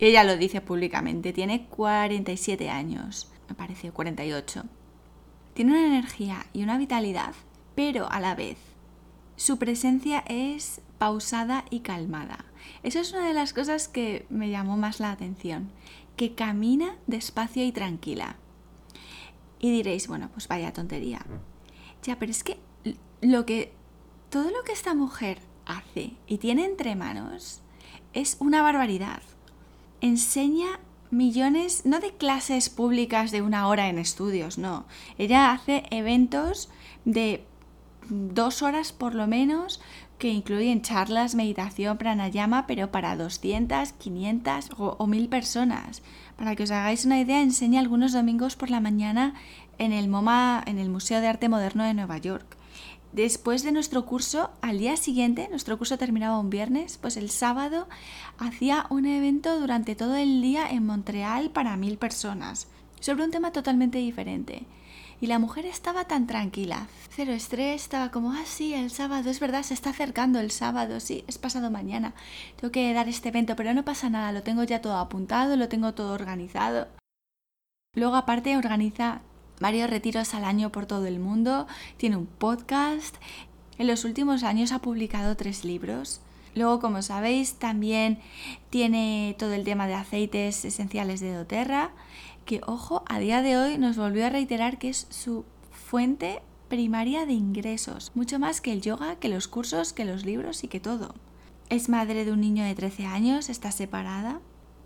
ella 0.00 0.24
lo 0.24 0.36
dice 0.36 0.60
públicamente, 0.60 1.32
tiene 1.32 1.66
47 1.66 2.68
años, 2.68 3.30
me 3.48 3.54
parece 3.54 3.92
48. 3.92 4.64
Tiene 5.54 5.70
una 5.70 5.86
energía 5.86 6.46
y 6.52 6.64
una 6.64 6.78
vitalidad, 6.78 7.34
pero 7.76 8.10
a 8.10 8.18
la 8.18 8.34
vez 8.34 8.58
su 9.36 9.58
presencia 9.58 10.24
es 10.26 10.80
pausada 10.98 11.64
y 11.70 11.80
calmada. 11.80 12.46
Eso 12.82 12.98
es 12.98 13.12
una 13.12 13.28
de 13.28 13.34
las 13.34 13.52
cosas 13.52 13.86
que 13.86 14.26
me 14.30 14.50
llamó 14.50 14.76
más 14.76 14.98
la 14.98 15.12
atención 15.12 15.70
que 16.16 16.34
camina 16.34 16.96
despacio 17.06 17.64
y 17.64 17.70
tranquila. 17.70 18.36
Y 19.60 19.70
diréis, 19.70 20.08
bueno, 20.08 20.30
pues 20.32 20.48
vaya 20.48 20.72
tontería. 20.72 21.24
Ya, 22.02 22.18
pero 22.18 22.32
es 22.32 22.42
que 22.42 22.58
lo 23.20 23.46
que 23.46 23.72
todo 24.30 24.50
lo 24.50 24.62
que 24.64 24.72
esta 24.72 24.94
mujer 24.94 25.38
hace 25.66 26.12
y 26.26 26.38
tiene 26.38 26.64
entre 26.64 26.96
manos 26.96 27.60
es 28.12 28.36
una 28.40 28.62
barbaridad. 28.62 29.22
Enseña 30.00 30.80
millones, 31.10 31.84
no 31.84 32.00
de 32.00 32.12
clases 32.12 32.70
públicas 32.70 33.30
de 33.30 33.42
una 33.42 33.68
hora 33.68 33.88
en 33.88 33.98
estudios, 33.98 34.58
no. 34.58 34.86
Ella 35.18 35.52
hace 35.52 35.84
eventos 35.90 36.70
de 37.04 37.44
dos 38.08 38.62
horas 38.62 38.92
por 38.92 39.14
lo 39.14 39.26
menos 39.26 39.80
que 40.18 40.28
incluyen 40.28 40.82
charlas, 40.82 41.34
meditación, 41.34 41.98
pranayama, 41.98 42.66
pero 42.66 42.90
para 42.90 43.16
200, 43.16 43.92
500 43.92 44.70
o, 44.78 45.06
1000 45.06 45.28
personas. 45.28 46.02
Para 46.36 46.56
que 46.56 46.62
os 46.62 46.70
hagáis 46.70 47.04
una 47.04 47.20
idea, 47.20 47.42
enseña 47.42 47.80
algunos 47.80 48.12
domingos 48.12 48.56
por 48.56 48.70
la 48.70 48.80
mañana 48.80 49.34
en 49.78 49.92
el 49.92 50.08
MoMA, 50.08 50.62
en 50.66 50.78
el 50.78 50.88
Museo 50.88 51.20
de 51.20 51.28
Arte 51.28 51.48
Moderno 51.48 51.84
de 51.84 51.94
Nueva 51.94 52.18
York. 52.18 52.56
Después 53.12 53.62
de 53.62 53.72
nuestro 53.72 54.04
curso, 54.04 54.50
al 54.60 54.78
día 54.78 54.96
siguiente, 54.96 55.48
nuestro 55.48 55.78
curso 55.78 55.96
terminaba 55.96 56.38
un 56.38 56.50
viernes, 56.50 56.98
pues 56.98 57.16
el 57.16 57.30
sábado 57.30 57.88
hacía 58.38 58.86
un 58.90 59.06
evento 59.06 59.58
durante 59.58 59.94
todo 59.94 60.16
el 60.16 60.42
día 60.42 60.68
en 60.68 60.84
Montreal 60.84 61.50
para 61.50 61.76
mil 61.76 61.96
personas, 61.96 62.68
sobre 63.00 63.24
un 63.24 63.30
tema 63.30 63.52
totalmente 63.52 63.98
diferente. 63.98 64.66
Y 65.20 65.28
la 65.28 65.38
mujer 65.38 65.64
estaba 65.64 66.04
tan 66.04 66.26
tranquila, 66.26 66.88
cero 67.08 67.32
estrés, 67.32 67.82
estaba 67.82 68.10
como, 68.10 68.32
ah, 68.32 68.44
sí, 68.44 68.74
el 68.74 68.90
sábado, 68.90 69.30
es 69.30 69.40
verdad, 69.40 69.62
se 69.62 69.72
está 69.72 69.90
acercando 69.90 70.40
el 70.40 70.50
sábado, 70.50 71.00
sí, 71.00 71.24
es 71.26 71.38
pasado 71.38 71.70
mañana, 71.70 72.12
tengo 72.60 72.70
que 72.70 72.92
dar 72.92 73.08
este 73.08 73.30
evento, 73.30 73.56
pero 73.56 73.72
no 73.72 73.84
pasa 73.84 74.10
nada, 74.10 74.32
lo 74.32 74.42
tengo 74.42 74.62
ya 74.64 74.82
todo 74.82 74.98
apuntado, 74.98 75.56
lo 75.56 75.68
tengo 75.68 75.94
todo 75.94 76.12
organizado. 76.12 76.88
Luego 77.94 78.16
aparte 78.16 78.58
organiza 78.58 79.22
varios 79.58 79.88
retiros 79.88 80.34
al 80.34 80.44
año 80.44 80.70
por 80.70 80.84
todo 80.84 81.06
el 81.06 81.18
mundo, 81.18 81.66
tiene 81.96 82.16
un 82.16 82.26
podcast, 82.26 83.16
en 83.78 83.86
los 83.86 84.04
últimos 84.04 84.42
años 84.42 84.72
ha 84.72 84.80
publicado 84.80 85.34
tres 85.36 85.64
libros. 85.64 86.20
Luego, 86.54 86.80
como 86.80 87.02
sabéis, 87.02 87.54
también 87.54 88.18
tiene 88.70 89.36
todo 89.38 89.52
el 89.52 89.64
tema 89.64 89.86
de 89.86 89.94
aceites 89.94 90.64
esenciales 90.64 91.20
de 91.20 91.34
doTERRA 91.34 91.90
que, 92.46 92.62
ojo, 92.66 93.02
a 93.06 93.18
día 93.18 93.42
de 93.42 93.58
hoy 93.58 93.76
nos 93.76 93.98
volvió 93.98 94.24
a 94.24 94.30
reiterar 94.30 94.78
que 94.78 94.88
es 94.88 95.06
su 95.10 95.44
fuente 95.70 96.40
primaria 96.68 97.26
de 97.26 97.34
ingresos, 97.34 98.12
mucho 98.14 98.38
más 98.38 98.62
que 98.62 98.72
el 98.72 98.80
yoga, 98.80 99.16
que 99.16 99.28
los 99.28 99.48
cursos, 99.48 99.92
que 99.92 100.06
los 100.06 100.24
libros 100.24 100.64
y 100.64 100.68
que 100.68 100.80
todo. 100.80 101.14
Es 101.68 101.88
madre 101.88 102.24
de 102.24 102.32
un 102.32 102.40
niño 102.40 102.64
de 102.64 102.74
13 102.74 103.04
años, 103.06 103.50
está 103.50 103.70
separada, 103.72 104.40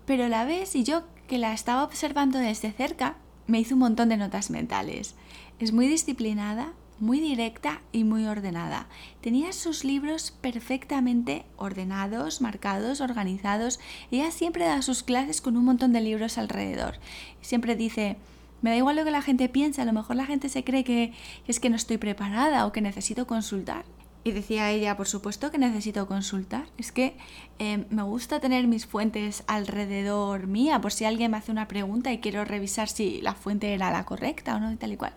pero 0.05 0.27
la 0.27 0.43
ves 0.43 0.75
y 0.75 0.83
yo 0.83 1.03
que 1.27 1.37
la 1.37 1.53
estaba 1.53 1.83
observando 1.83 2.39
desde 2.39 2.71
cerca, 2.71 3.15
me 3.47 3.59
hizo 3.59 3.75
un 3.75 3.79
montón 3.79 4.09
de 4.09 4.17
notas 4.17 4.49
mentales. 4.49 5.15
Es 5.59 5.71
muy 5.71 5.87
disciplinada, 5.87 6.73
muy 7.01 7.19
directa 7.19 7.81
y 7.91 8.03
muy 8.03 8.25
ordenada. 8.27 8.87
Tenía 9.19 9.51
sus 9.51 9.83
libros 9.83 10.31
perfectamente 10.39 11.45
ordenados, 11.57 12.41
marcados, 12.41 13.01
organizados. 13.01 13.79
Ella 14.11 14.31
siempre 14.31 14.65
da 14.65 14.81
sus 14.81 15.03
clases 15.03 15.41
con 15.41 15.57
un 15.57 15.65
montón 15.65 15.91
de 15.91 16.01
libros 16.01 16.37
alrededor. 16.37 16.95
Siempre 17.41 17.75
dice, 17.75 18.17
me 18.61 18.69
da 18.69 18.77
igual 18.77 18.95
lo 18.95 19.03
que 19.03 19.11
la 19.11 19.23
gente 19.23 19.49
piensa, 19.49 19.81
a 19.81 19.85
lo 19.85 19.93
mejor 19.93 20.15
la 20.15 20.27
gente 20.27 20.47
se 20.47 20.63
cree 20.63 20.83
que 20.83 21.13
es 21.47 21.59
que 21.59 21.69
no 21.69 21.75
estoy 21.75 21.97
preparada 21.97 22.65
o 22.65 22.71
que 22.71 22.81
necesito 22.81 23.25
consultar. 23.25 23.83
Y 24.23 24.33
decía 24.33 24.69
ella, 24.69 24.95
por 24.97 25.07
supuesto 25.07 25.49
que 25.49 25.57
necesito 25.57 26.05
consultar. 26.05 26.65
Es 26.77 26.91
que 26.91 27.17
eh, 27.57 27.85
me 27.89 28.03
gusta 28.03 28.39
tener 28.39 28.67
mis 28.67 28.85
fuentes 28.85 29.43
alrededor 29.47 30.45
mía, 30.45 30.79
por 30.79 30.91
si 30.91 31.05
alguien 31.05 31.31
me 31.31 31.37
hace 31.37 31.51
una 31.51 31.67
pregunta 31.67 32.13
y 32.13 32.19
quiero 32.19 32.45
revisar 32.45 32.87
si 32.87 33.19
la 33.21 33.33
fuente 33.33 33.73
era 33.73 33.91
la 33.91 34.05
correcta 34.05 34.55
o 34.55 34.59
no, 34.59 34.71
y 34.71 34.75
tal 34.75 34.91
y 34.93 34.97
cual. 34.97 35.13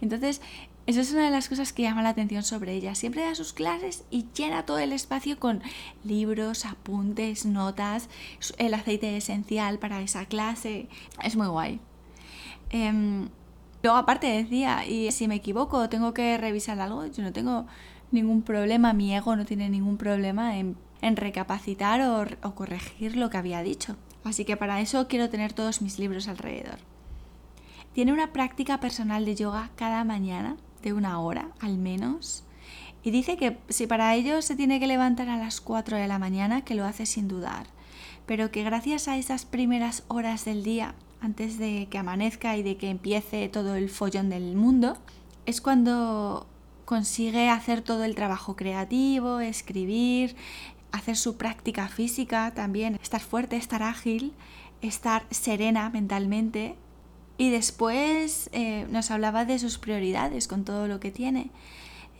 Entonces, 0.00 0.40
eso 0.88 1.02
es 1.02 1.12
una 1.12 1.26
de 1.26 1.30
las 1.30 1.50
cosas 1.50 1.74
que 1.74 1.82
llama 1.82 2.02
la 2.02 2.08
atención 2.08 2.42
sobre 2.42 2.72
ella. 2.72 2.94
Siempre 2.94 3.20
da 3.22 3.34
sus 3.34 3.52
clases 3.52 4.04
y 4.10 4.24
llena 4.34 4.64
todo 4.64 4.78
el 4.78 4.94
espacio 4.94 5.38
con 5.38 5.60
libros, 6.02 6.64
apuntes, 6.64 7.44
notas, 7.44 8.08
el 8.56 8.72
aceite 8.72 9.14
esencial 9.14 9.78
para 9.78 10.00
esa 10.00 10.24
clase. 10.24 10.88
Es 11.22 11.36
muy 11.36 11.46
guay. 11.46 11.78
Em, 12.70 13.28
luego 13.82 13.98
aparte 13.98 14.28
decía, 14.28 14.86
y 14.86 15.12
si 15.12 15.28
me 15.28 15.34
equivoco, 15.34 15.90
tengo 15.90 16.14
que 16.14 16.38
revisar 16.38 16.80
algo, 16.80 17.04
yo 17.04 17.22
no 17.22 17.34
tengo 17.34 17.66
ningún 18.10 18.40
problema, 18.40 18.94
mi 18.94 19.14
ego 19.14 19.36
no 19.36 19.44
tiene 19.44 19.68
ningún 19.68 19.98
problema 19.98 20.56
en, 20.56 20.78
recapacitar 21.02 22.00
o 22.42 22.54
corregir 22.54 23.14
lo 23.14 23.28
que 23.28 23.36
había 23.36 23.62
dicho. 23.62 23.96
Así 24.24 24.46
que 24.46 24.56
para 24.56 24.80
eso 24.80 25.06
quiero 25.06 25.28
tener 25.28 25.52
todos 25.52 25.82
mis 25.82 25.98
libros 25.98 26.28
alrededor. 26.28 26.78
Tiene 27.92 28.14
una 28.14 28.32
práctica 28.32 28.80
personal 28.80 29.26
de 29.26 29.34
yoga 29.34 29.70
cada 29.76 30.02
mañana 30.04 30.56
de 30.82 30.92
una 30.92 31.20
hora 31.20 31.50
al 31.60 31.78
menos. 31.78 32.44
Y 33.02 33.10
dice 33.10 33.36
que 33.36 33.58
si 33.68 33.86
para 33.86 34.14
ello 34.14 34.42
se 34.42 34.56
tiene 34.56 34.80
que 34.80 34.86
levantar 34.86 35.28
a 35.28 35.36
las 35.36 35.60
4 35.60 35.96
de 35.96 36.08
la 36.08 36.18
mañana, 36.18 36.62
que 36.62 36.74
lo 36.74 36.84
hace 36.84 37.06
sin 37.06 37.28
dudar, 37.28 37.66
pero 38.26 38.50
que 38.50 38.64
gracias 38.64 39.08
a 39.08 39.16
esas 39.16 39.44
primeras 39.44 40.04
horas 40.08 40.44
del 40.44 40.62
día, 40.62 40.94
antes 41.20 41.58
de 41.58 41.88
que 41.90 41.98
amanezca 41.98 42.56
y 42.56 42.62
de 42.62 42.76
que 42.76 42.90
empiece 42.90 43.48
todo 43.48 43.76
el 43.76 43.88
follón 43.88 44.28
del 44.28 44.54
mundo, 44.56 44.98
es 45.46 45.60
cuando 45.60 46.46
consigue 46.84 47.48
hacer 47.48 47.82
todo 47.82 48.04
el 48.04 48.14
trabajo 48.14 48.56
creativo, 48.56 49.40
escribir, 49.40 50.36
hacer 50.92 51.16
su 51.16 51.36
práctica 51.36 51.88
física 51.88 52.52
también, 52.54 52.98
estar 53.02 53.20
fuerte, 53.20 53.56
estar 53.56 53.82
ágil, 53.82 54.32
estar 54.80 55.26
serena 55.30 55.90
mentalmente 55.90 56.76
y 57.38 57.50
después 57.50 58.50
eh, 58.52 58.86
nos 58.90 59.10
hablaba 59.10 59.44
de 59.44 59.58
sus 59.58 59.78
prioridades 59.78 60.48
con 60.48 60.64
todo 60.64 60.88
lo 60.88 61.00
que 61.00 61.10
tiene. 61.10 61.50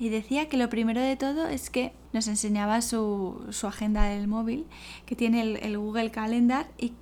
Y 0.00 0.10
decía 0.10 0.48
que 0.48 0.56
lo 0.56 0.70
primero 0.70 1.00
de 1.00 1.16
todo 1.16 1.48
es 1.48 1.70
que 1.70 1.92
nos 2.12 2.28
enseñaba 2.28 2.80
su, 2.82 3.44
agenda 3.64 4.04
del 4.04 4.28
móvil, 4.28 4.64
que 5.04 5.16
tiene 5.16 5.42
el 5.42 5.76
Google 5.76 6.12
Calendar 6.12 6.68
y 6.78 6.92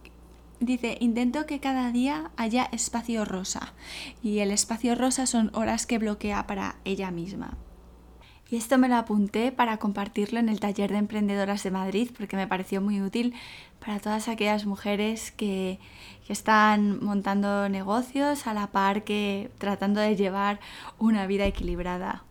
dice, 0.61 0.97
intento 1.01 1.47
que 1.47 1.61
cada 1.61 1.93
día 1.93 2.31
haya 2.37 2.69
espacio 2.73 3.27
rosa. 3.27 3.75
Y 4.23 4.39
el 4.39 4.51
espacio 4.51 4.95
rosa 4.95 5.27
son 5.27 5.51
horas 5.55 5.87
que 5.87 5.99
bloquea 5.99 6.47
para 6.47 6.77
ella 6.85 7.11
misma. 7.11 7.57
Y 8.49 8.57
esto 8.57 8.79
me 8.79 8.88
lo 8.88 8.97
apunté 8.97 9.50
para 9.50 9.79
compartirlo 9.79 10.38
en 10.38 10.49
el 10.49 10.61
taller 10.61 10.93
de 10.93 10.99
emprendedoras 10.99 11.65
de 11.65 11.73
Madrid 11.73 12.11
porque 12.17 12.37
me 12.37 12.47
pareció 12.47 12.81
muy 12.81 13.03
útil 13.03 13.35
para 13.85 13.99
todas 13.99 14.29
aquellas 14.29 14.67
mujeres 14.67 15.33
que, 15.33 15.79
están 16.29 16.99
montando 17.05 17.69
negocios 17.69 18.49
a 18.49 18.55
la 18.55 18.67
par 18.67 19.05
que 19.05 19.49
tratando 19.59 20.00
de 20.00 20.17
llevar 20.17 20.59
una 20.99 21.25
vida 21.29 21.47
equilibrada. 21.47 22.25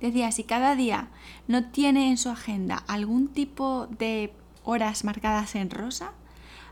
Decía, 0.00 0.32
si 0.32 0.44
cada 0.44 0.74
día 0.76 1.08
no 1.46 1.66
tiene 1.66 2.08
en 2.08 2.16
su 2.16 2.30
agenda 2.30 2.82
algún 2.88 3.28
tipo 3.28 3.86
de 3.86 4.32
horas 4.64 5.04
marcadas 5.04 5.54
en 5.56 5.68
rosa, 5.68 6.12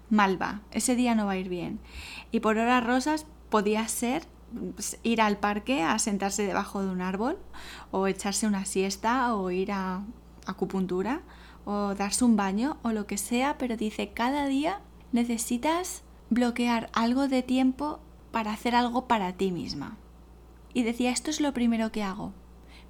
mal 0.09 0.41
va, 0.41 0.63
ese 0.71 0.97
día 0.97 1.15
no 1.15 1.27
va 1.27 1.33
a 1.33 1.37
ir 1.37 1.51
bien. 1.51 1.79
Y 2.33 2.41
por 2.41 2.57
horas 2.57 2.87
rosas 2.87 3.27
podía 3.51 3.87
ser 3.89 4.23
ir 5.03 5.21
al 5.21 5.39
parque 5.39 5.83
a 5.83 5.99
sentarse 5.99 6.47
debajo 6.47 6.83
de 6.83 6.91
un 6.91 7.01
árbol 7.01 7.39
o 7.91 8.07
echarse 8.07 8.47
una 8.47 8.65
siesta 8.65 9.35
o 9.35 9.51
ir 9.51 9.73
a 9.73 10.05
acupuntura 10.47 11.23
o 11.65 11.95
darse 11.95 12.25
un 12.25 12.37
baño 12.37 12.79
o 12.83 12.93
lo 12.93 13.07
que 13.07 13.19
sea, 13.19 13.59
pero 13.59 13.77
dice 13.77 14.13
cada 14.13 14.47
día 14.47 14.81
necesitas 15.13 16.03
bloquear 16.31 16.91
algo 16.93 17.29
de 17.29 17.43
tiempo 17.43 18.01
para 18.31 18.53
hacer 18.53 18.75
algo 18.75 19.07
para 19.07 19.33
ti 19.33 19.51
misma. 19.51 19.97
Y 20.73 20.85
decía, 20.85 21.11
esto 21.11 21.31
es 21.31 21.41
lo 21.41 21.53
primero 21.53 21.91
que 21.91 22.05
hago. 22.05 22.33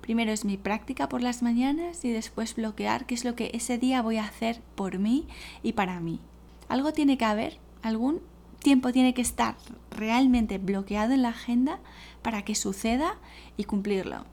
Primero 0.01 0.33
es 0.33 0.45
mi 0.45 0.57
práctica 0.57 1.09
por 1.09 1.23
las 1.23 1.43
mañanas 1.43 2.05
y 2.05 2.11
después 2.11 2.55
bloquear 2.55 3.07
qué 3.07 3.15
es 3.15 3.25
lo 3.25 3.35
que 3.35 3.51
ese 3.55 3.79
día 3.79 4.03
voy 4.03 4.17
a 4.17 4.25
hacer 4.25 4.61
por 4.75 4.99
mí 4.99 5.27
y 5.63 5.73
para 5.73 6.01
mí. 6.01 6.21
Algo 6.69 6.93
tiene 6.93 7.19
que 7.19 7.25
haber, 7.25 7.59
algún 7.83 8.21
tiempo 8.61 8.93
tiene 8.93 9.15
que 9.15 9.23
estar 9.23 9.57
realmente 9.91 10.59
bloqueado 10.59 11.13
en 11.13 11.23
la 11.23 11.31
agenda 11.31 11.81
para 12.23 12.43
que 12.43 12.55
suceda 12.55 13.19
y 13.57 13.65
cumplirlo. 13.65 14.25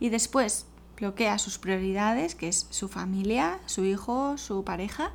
Y 0.00 0.08
después 0.08 0.66
bloquea 0.96 1.38
sus 1.38 1.58
prioridades, 1.58 2.34
que 2.34 2.48
es 2.48 2.66
su 2.70 2.88
familia, 2.88 3.58
su 3.66 3.84
hijo, 3.84 4.36
su 4.36 4.64
pareja, 4.64 5.12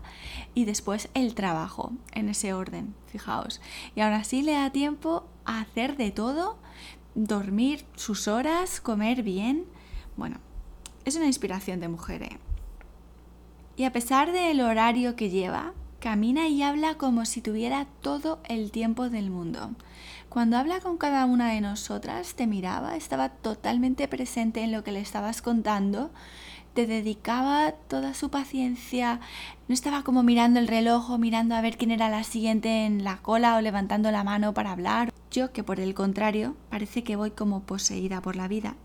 y 0.56 0.66
después 0.66 1.10
el 1.14 1.36
trabajo, 1.36 1.92
en 2.12 2.30
ese 2.30 2.54
orden, 2.54 2.96
fijaos. 3.08 3.62
Y 3.96 4.02
aún 4.02 4.14
así 4.14 4.42
le 4.42 4.54
da 4.54 4.72
tiempo 4.72 5.28
a 5.46 5.62
hacer 5.62 5.96
de 5.96 6.12
todo, 6.12 6.58
dormir 7.14 7.86
sus 7.96 8.28
horas, 8.28 8.82
comer 8.82 9.22
bien. 9.22 9.66
Bueno, 10.18 10.40
es 11.06 11.16
una 11.16 11.28
inspiración 11.28 11.80
de 11.80 11.88
mujer. 11.88 12.24
¿eh? 12.24 12.40
Y 13.78 13.84
a 13.84 13.92
pesar 13.92 14.32
del 14.32 14.62
horario 14.62 15.16
que 15.16 15.30
lleva, 15.30 15.74
camina 16.06 16.48
y 16.48 16.62
habla 16.62 17.00
como 17.00 17.26
si 17.26 17.42
tuviera 17.42 17.88
todo 18.02 18.40
el 18.48 18.70
tiempo 18.70 19.10
del 19.10 19.32
mundo. 19.32 19.72
Cuando 20.30 20.56
habla 20.56 20.80
con 20.80 20.98
cada 20.98 21.26
una 21.26 21.50
de 21.50 21.62
nosotras, 21.62 22.36
te 22.36 22.46
miraba, 22.46 22.96
estaba 22.96 23.30
totalmente 23.30 24.08
presente 24.08 24.62
en 24.62 24.72
lo 24.72 24.84
que 24.84 24.92
le 24.92 25.00
estabas 25.02 25.42
contando, 25.42 26.12
te 26.76 26.86
dedicaba 26.86 27.72
toda 27.72 28.14
su 28.14 28.30
paciencia, 28.30 29.20
no 29.68 29.74
estaba 29.74 30.04
como 30.04 30.22
mirando 30.22 30.60
el 30.60 30.68
reloj 30.68 31.18
mirando 31.18 31.56
a 31.56 31.62
ver 31.62 31.76
quién 31.76 31.90
era 31.90 32.08
la 32.08 32.24
siguiente 32.24 32.86
en 32.86 33.04
la 33.04 33.18
cola 33.18 33.58
o 33.58 33.62
levantando 33.62 34.12
la 34.12 34.24
mano 34.24 34.54
para 34.54 34.74
hablar. 34.74 35.12
Yo, 35.32 35.52
que 35.54 35.64
por 35.64 35.80
el 35.80 35.96
contrario, 35.96 36.56
parece 36.70 37.04
que 37.04 37.16
voy 37.16 37.32
como 37.32 37.64
poseída 37.64 38.22
por 38.22 38.36
la 38.36 38.48
vida. 38.48 38.76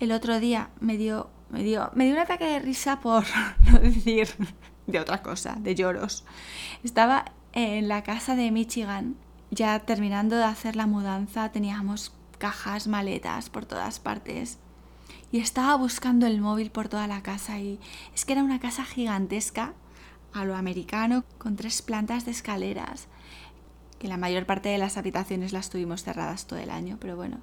El 0.00 0.10
otro 0.10 0.40
día 0.40 0.70
me 0.80 0.96
dio, 0.96 1.30
me 1.48 1.62
dio, 1.62 1.92
me 1.94 2.06
dio 2.06 2.14
un 2.14 2.20
ataque 2.20 2.46
de 2.46 2.58
risa 2.58 2.98
por 2.98 3.24
no 3.70 3.78
decir 3.78 4.26
de 4.86 4.98
otra 5.00 5.22
cosa, 5.22 5.56
de 5.60 5.74
lloros. 5.74 6.24
Estaba 6.82 7.26
en 7.52 7.88
la 7.88 8.02
casa 8.02 8.34
de 8.36 8.50
Michigan, 8.50 9.16
ya 9.50 9.78
terminando 9.80 10.36
de 10.36 10.44
hacer 10.44 10.76
la 10.76 10.86
mudanza, 10.86 11.50
teníamos 11.50 12.12
cajas, 12.38 12.88
maletas 12.88 13.50
por 13.50 13.66
todas 13.66 14.00
partes. 14.00 14.58
Y 15.30 15.40
estaba 15.40 15.76
buscando 15.76 16.26
el 16.26 16.40
móvil 16.40 16.70
por 16.70 16.88
toda 16.88 17.06
la 17.06 17.22
casa 17.22 17.58
y 17.58 17.78
es 18.14 18.24
que 18.24 18.32
era 18.32 18.42
una 18.42 18.60
casa 18.60 18.84
gigantesca, 18.84 19.74
a 20.32 20.44
lo 20.44 20.56
americano, 20.56 21.24
con 21.38 21.56
tres 21.56 21.82
plantas 21.82 22.24
de 22.24 22.30
escaleras, 22.30 23.06
que 23.98 24.08
la 24.08 24.16
mayor 24.16 24.46
parte 24.46 24.70
de 24.70 24.78
las 24.78 24.96
habitaciones 24.96 25.52
las 25.52 25.70
tuvimos 25.70 26.02
cerradas 26.02 26.46
todo 26.46 26.58
el 26.58 26.70
año, 26.70 26.96
pero 27.00 27.16
bueno. 27.16 27.38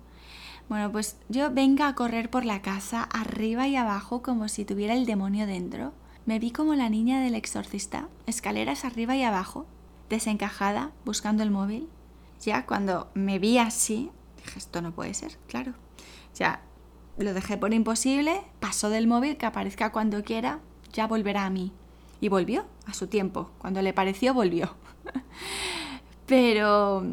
Bueno, 0.67 0.91
pues 0.91 1.17
yo 1.29 1.51
venga 1.51 1.88
a 1.88 1.96
correr 1.96 2.29
por 2.29 2.46
la 2.46 2.62
casa, 2.62 3.03
arriba 3.03 3.67
y 3.67 3.75
abajo, 3.75 4.22
como 4.22 4.48
si 4.48 4.65
tuviera 4.65 4.93
el 4.93 5.05
demonio 5.05 5.48
dentro. 5.48 5.93
Me 6.25 6.39
vi 6.39 6.51
como 6.51 6.75
la 6.75 6.89
niña 6.89 7.21
del 7.21 7.35
exorcista, 7.35 8.07
escaleras 8.25 8.85
arriba 8.85 9.15
y 9.15 9.23
abajo, 9.23 9.65
desencajada, 10.09 10.91
buscando 11.05 11.43
el 11.43 11.51
móvil. 11.51 11.88
Ya 12.41 12.65
cuando 12.65 13.09
me 13.13 13.39
vi 13.39 13.57
así, 13.57 14.11
dije, 14.38 14.59
esto 14.59 14.81
no 14.81 14.91
puede 14.91 15.13
ser, 15.13 15.38
claro. 15.47 15.73
Ya 16.35 16.61
lo 17.17 17.33
dejé 17.33 17.57
por 17.57 17.73
imposible, 17.73 18.41
pasó 18.60 18.89
del 18.89 19.08
móvil, 19.08 19.38
que 19.38 19.45
aparezca 19.45 19.91
cuando 19.91 20.23
quiera, 20.23 20.60
ya 20.93 21.08
volverá 21.08 21.45
a 21.45 21.49
mí. 21.49 21.71
Y 22.21 22.29
volvió 22.29 22.65
a 22.86 22.93
su 22.93 23.08
tiempo. 23.08 23.49
Cuando 23.60 23.82
le 23.82 23.93
pareció, 23.93 24.34
volvió. 24.34 24.75
pero... 26.25 27.05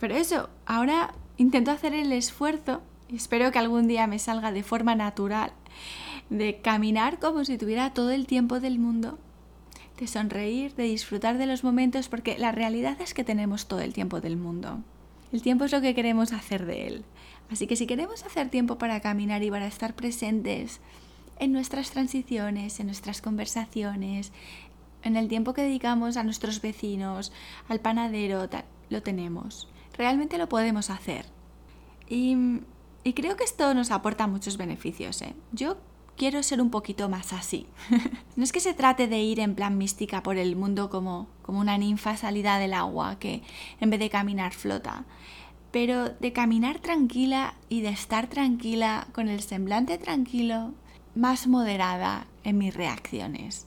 Pero 0.00 0.14
eso, 0.14 0.48
ahora 0.66 1.14
intento 1.36 1.70
hacer 1.70 1.94
el 1.94 2.12
esfuerzo 2.12 2.80
y 3.08 3.16
espero 3.16 3.52
que 3.52 3.58
algún 3.58 3.86
día 3.86 4.06
me 4.06 4.18
salga 4.18 4.52
de 4.52 4.62
forma 4.62 4.94
natural 4.94 5.52
de 6.38 6.60
caminar 6.60 7.18
como 7.18 7.44
si 7.44 7.58
tuviera 7.58 7.92
todo 7.92 8.10
el 8.10 8.26
tiempo 8.26 8.58
del 8.58 8.78
mundo, 8.78 9.18
de 9.98 10.06
sonreír, 10.06 10.74
de 10.74 10.84
disfrutar 10.84 11.36
de 11.36 11.46
los 11.46 11.62
momentos, 11.62 12.08
porque 12.08 12.38
la 12.38 12.52
realidad 12.52 13.00
es 13.00 13.12
que 13.12 13.22
tenemos 13.22 13.66
todo 13.66 13.80
el 13.80 13.92
tiempo 13.92 14.20
del 14.20 14.36
mundo. 14.36 14.80
El 15.30 15.42
tiempo 15.42 15.64
es 15.64 15.72
lo 15.72 15.82
que 15.82 15.94
queremos 15.94 16.32
hacer 16.32 16.64
de 16.64 16.86
él. 16.86 17.04
Así 17.50 17.66
que 17.66 17.76
si 17.76 17.86
queremos 17.86 18.24
hacer 18.24 18.48
tiempo 18.48 18.78
para 18.78 19.00
caminar 19.00 19.42
y 19.42 19.50
para 19.50 19.66
estar 19.66 19.94
presentes 19.94 20.80
en 21.38 21.52
nuestras 21.52 21.90
transiciones, 21.90 22.80
en 22.80 22.86
nuestras 22.86 23.20
conversaciones, 23.20 24.32
en 25.02 25.16
el 25.16 25.28
tiempo 25.28 25.52
que 25.52 25.62
dedicamos 25.62 26.16
a 26.16 26.24
nuestros 26.24 26.62
vecinos, 26.62 27.30
al 27.68 27.80
panadero, 27.80 28.48
lo 28.88 29.02
tenemos. 29.02 29.68
Realmente 29.98 30.38
lo 30.38 30.48
podemos 30.48 30.88
hacer. 30.88 31.26
Y, 32.08 32.36
y 33.04 33.12
creo 33.12 33.36
que 33.36 33.44
esto 33.44 33.74
nos 33.74 33.90
aporta 33.90 34.26
muchos 34.26 34.56
beneficios. 34.56 35.20
¿eh? 35.20 35.34
Yo 35.52 35.76
quiero 36.16 36.42
ser 36.42 36.60
un 36.60 36.70
poquito 36.70 37.08
más 37.08 37.32
así. 37.32 37.66
no 38.36 38.44
es 38.44 38.52
que 38.52 38.60
se 38.60 38.74
trate 38.74 39.08
de 39.08 39.20
ir 39.20 39.40
en 39.40 39.54
plan 39.54 39.78
mística 39.78 40.22
por 40.22 40.36
el 40.36 40.56
mundo 40.56 40.90
como, 40.90 41.28
como 41.42 41.60
una 41.60 41.78
ninfa 41.78 42.16
salida 42.16 42.58
del 42.58 42.74
agua 42.74 43.18
que 43.18 43.42
en 43.80 43.90
vez 43.90 44.00
de 44.00 44.10
caminar 44.10 44.52
flota, 44.52 45.04
pero 45.70 46.10
de 46.10 46.32
caminar 46.32 46.78
tranquila 46.78 47.54
y 47.68 47.80
de 47.80 47.88
estar 47.88 48.28
tranquila 48.28 49.08
con 49.12 49.28
el 49.28 49.40
semblante 49.40 49.98
tranquilo, 49.98 50.74
más 51.14 51.46
moderada 51.46 52.26
en 52.44 52.58
mis 52.58 52.74
reacciones. 52.74 53.66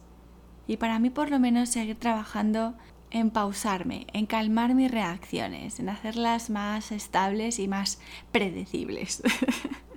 Y 0.67 0.77
para 0.77 0.99
mí 0.99 1.09
por 1.09 1.29
lo 1.29 1.39
menos 1.39 1.69
seguir 1.69 1.97
trabajando 1.97 2.75
en 3.11 3.29
pausarme, 3.29 4.07
en 4.13 4.25
calmar 4.25 4.75
mis 4.75 4.91
reacciones, 4.91 5.79
en 5.79 5.89
hacerlas 5.89 6.49
más 6.49 6.91
estables 6.91 7.59
y 7.59 7.67
más 7.67 7.99
predecibles. 8.31 9.21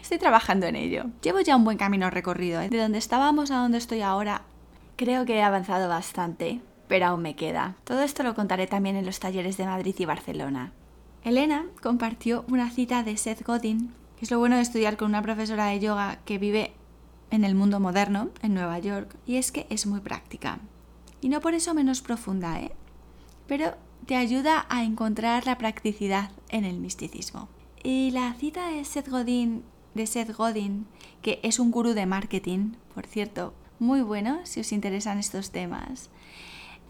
Estoy 0.00 0.18
trabajando 0.18 0.66
en 0.66 0.76
ello. 0.76 1.04
Llevo 1.22 1.40
ya 1.40 1.56
un 1.56 1.64
buen 1.64 1.78
camino 1.78 2.10
recorrido. 2.10 2.60
¿eh? 2.60 2.68
De 2.68 2.78
donde 2.78 2.98
estábamos 2.98 3.50
a 3.50 3.56
donde 3.56 3.78
estoy 3.78 4.02
ahora, 4.02 4.42
creo 4.96 5.24
que 5.24 5.36
he 5.36 5.42
avanzado 5.42 5.88
bastante, 5.88 6.60
pero 6.88 7.06
aún 7.06 7.22
me 7.22 7.36
queda. 7.36 7.76
Todo 7.84 8.02
esto 8.02 8.22
lo 8.22 8.34
contaré 8.34 8.66
también 8.66 8.96
en 8.96 9.06
los 9.06 9.20
talleres 9.20 9.56
de 9.56 9.66
Madrid 9.66 9.94
y 9.98 10.04
Barcelona. 10.04 10.72
Elena 11.24 11.66
compartió 11.80 12.44
una 12.48 12.70
cita 12.70 13.02
de 13.02 13.16
Seth 13.16 13.44
Godin, 13.44 13.92
que 14.16 14.24
es 14.24 14.30
lo 14.30 14.38
bueno 14.38 14.56
de 14.56 14.62
estudiar 14.62 14.96
con 14.96 15.08
una 15.08 15.22
profesora 15.22 15.66
de 15.66 15.80
yoga 15.80 16.18
que 16.24 16.38
vive 16.38 16.72
en 17.30 17.44
el 17.44 17.54
mundo 17.54 17.80
moderno, 17.80 18.30
en 18.42 18.54
Nueva 18.54 18.78
York, 18.78 19.16
y 19.26 19.36
es 19.36 19.52
que 19.52 19.66
es 19.70 19.86
muy 19.86 20.00
práctica. 20.00 20.58
Y 21.20 21.28
no 21.28 21.40
por 21.40 21.54
eso 21.54 21.74
menos 21.74 22.02
profunda, 22.02 22.60
¿eh? 22.60 22.72
Pero 23.46 23.74
te 24.06 24.16
ayuda 24.16 24.66
a 24.68 24.82
encontrar 24.82 25.46
la 25.46 25.56
practicidad 25.56 26.30
en 26.48 26.64
el 26.64 26.78
misticismo. 26.78 27.48
Y 27.84 28.12
la 28.12 28.32
cita 28.34 28.68
de 28.68 28.84
Seth 28.84 29.08
Godin, 29.08 29.64
de 29.94 30.06
Seth 30.06 30.36
Godin, 30.36 30.86
que 31.20 31.40
es 31.42 31.58
un 31.58 31.72
gurú 31.72 31.94
de 31.94 32.06
marketing, 32.06 32.74
por 32.94 33.06
cierto, 33.06 33.54
muy 33.80 34.02
bueno 34.02 34.38
si 34.44 34.60
os 34.60 34.70
interesan 34.70 35.18
estos 35.18 35.50
temas. 35.50 36.08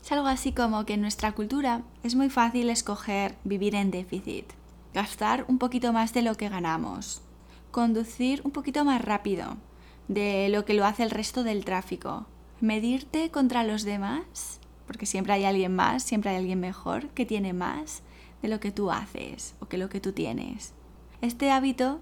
Es 0.03 0.13
algo 0.13 0.27
así 0.27 0.53
como 0.53 0.85
que 0.85 0.95
en 0.95 1.01
nuestra 1.01 1.33
cultura 1.33 1.83
es 2.03 2.15
muy 2.15 2.29
fácil 2.29 2.69
escoger 2.69 3.37
vivir 3.43 3.75
en 3.75 3.91
déficit, 3.91 4.53
gastar 4.93 5.47
un 5.49 5.57
poquito 5.57 5.95
más 5.95 6.13
de 6.13 6.21
lo 6.21 6.35
que 6.35 6.51
ganamos, 6.51 7.23
conducir 7.71 8.43
un 8.45 8.51
poquito 8.51 8.85
más 8.85 9.01
rápido 9.01 9.57
de 10.09 10.51
lo 10.51 10.67
que 10.67 10.75
lo 10.75 10.85
hace 10.85 11.05
el 11.05 11.11
resto 11.11 11.43
del 11.43 11.65
tráfico, 11.65 12.27
medirte 12.61 13.31
contra 13.31 13.65
los 13.65 13.85
demás, 13.85 14.61
porque 14.87 15.07
siempre 15.07 15.33
hay 15.33 15.45
alguien 15.45 15.75
más, 15.75 16.03
siempre 16.03 16.33
hay 16.33 16.37
alguien 16.37 16.61
mejor 16.61 17.09
que 17.11 17.25
tiene 17.25 17.55
más 17.55 18.03
de 18.43 18.49
lo 18.49 18.61
que 18.61 18.73
tú 18.73 18.91
haces 18.91 19.55
o 19.61 19.69
que 19.69 19.79
lo 19.79 19.89
que 19.89 20.01
tú 20.01 20.13
tienes. 20.13 20.75
Este 21.23 21.53
hábito 21.53 22.01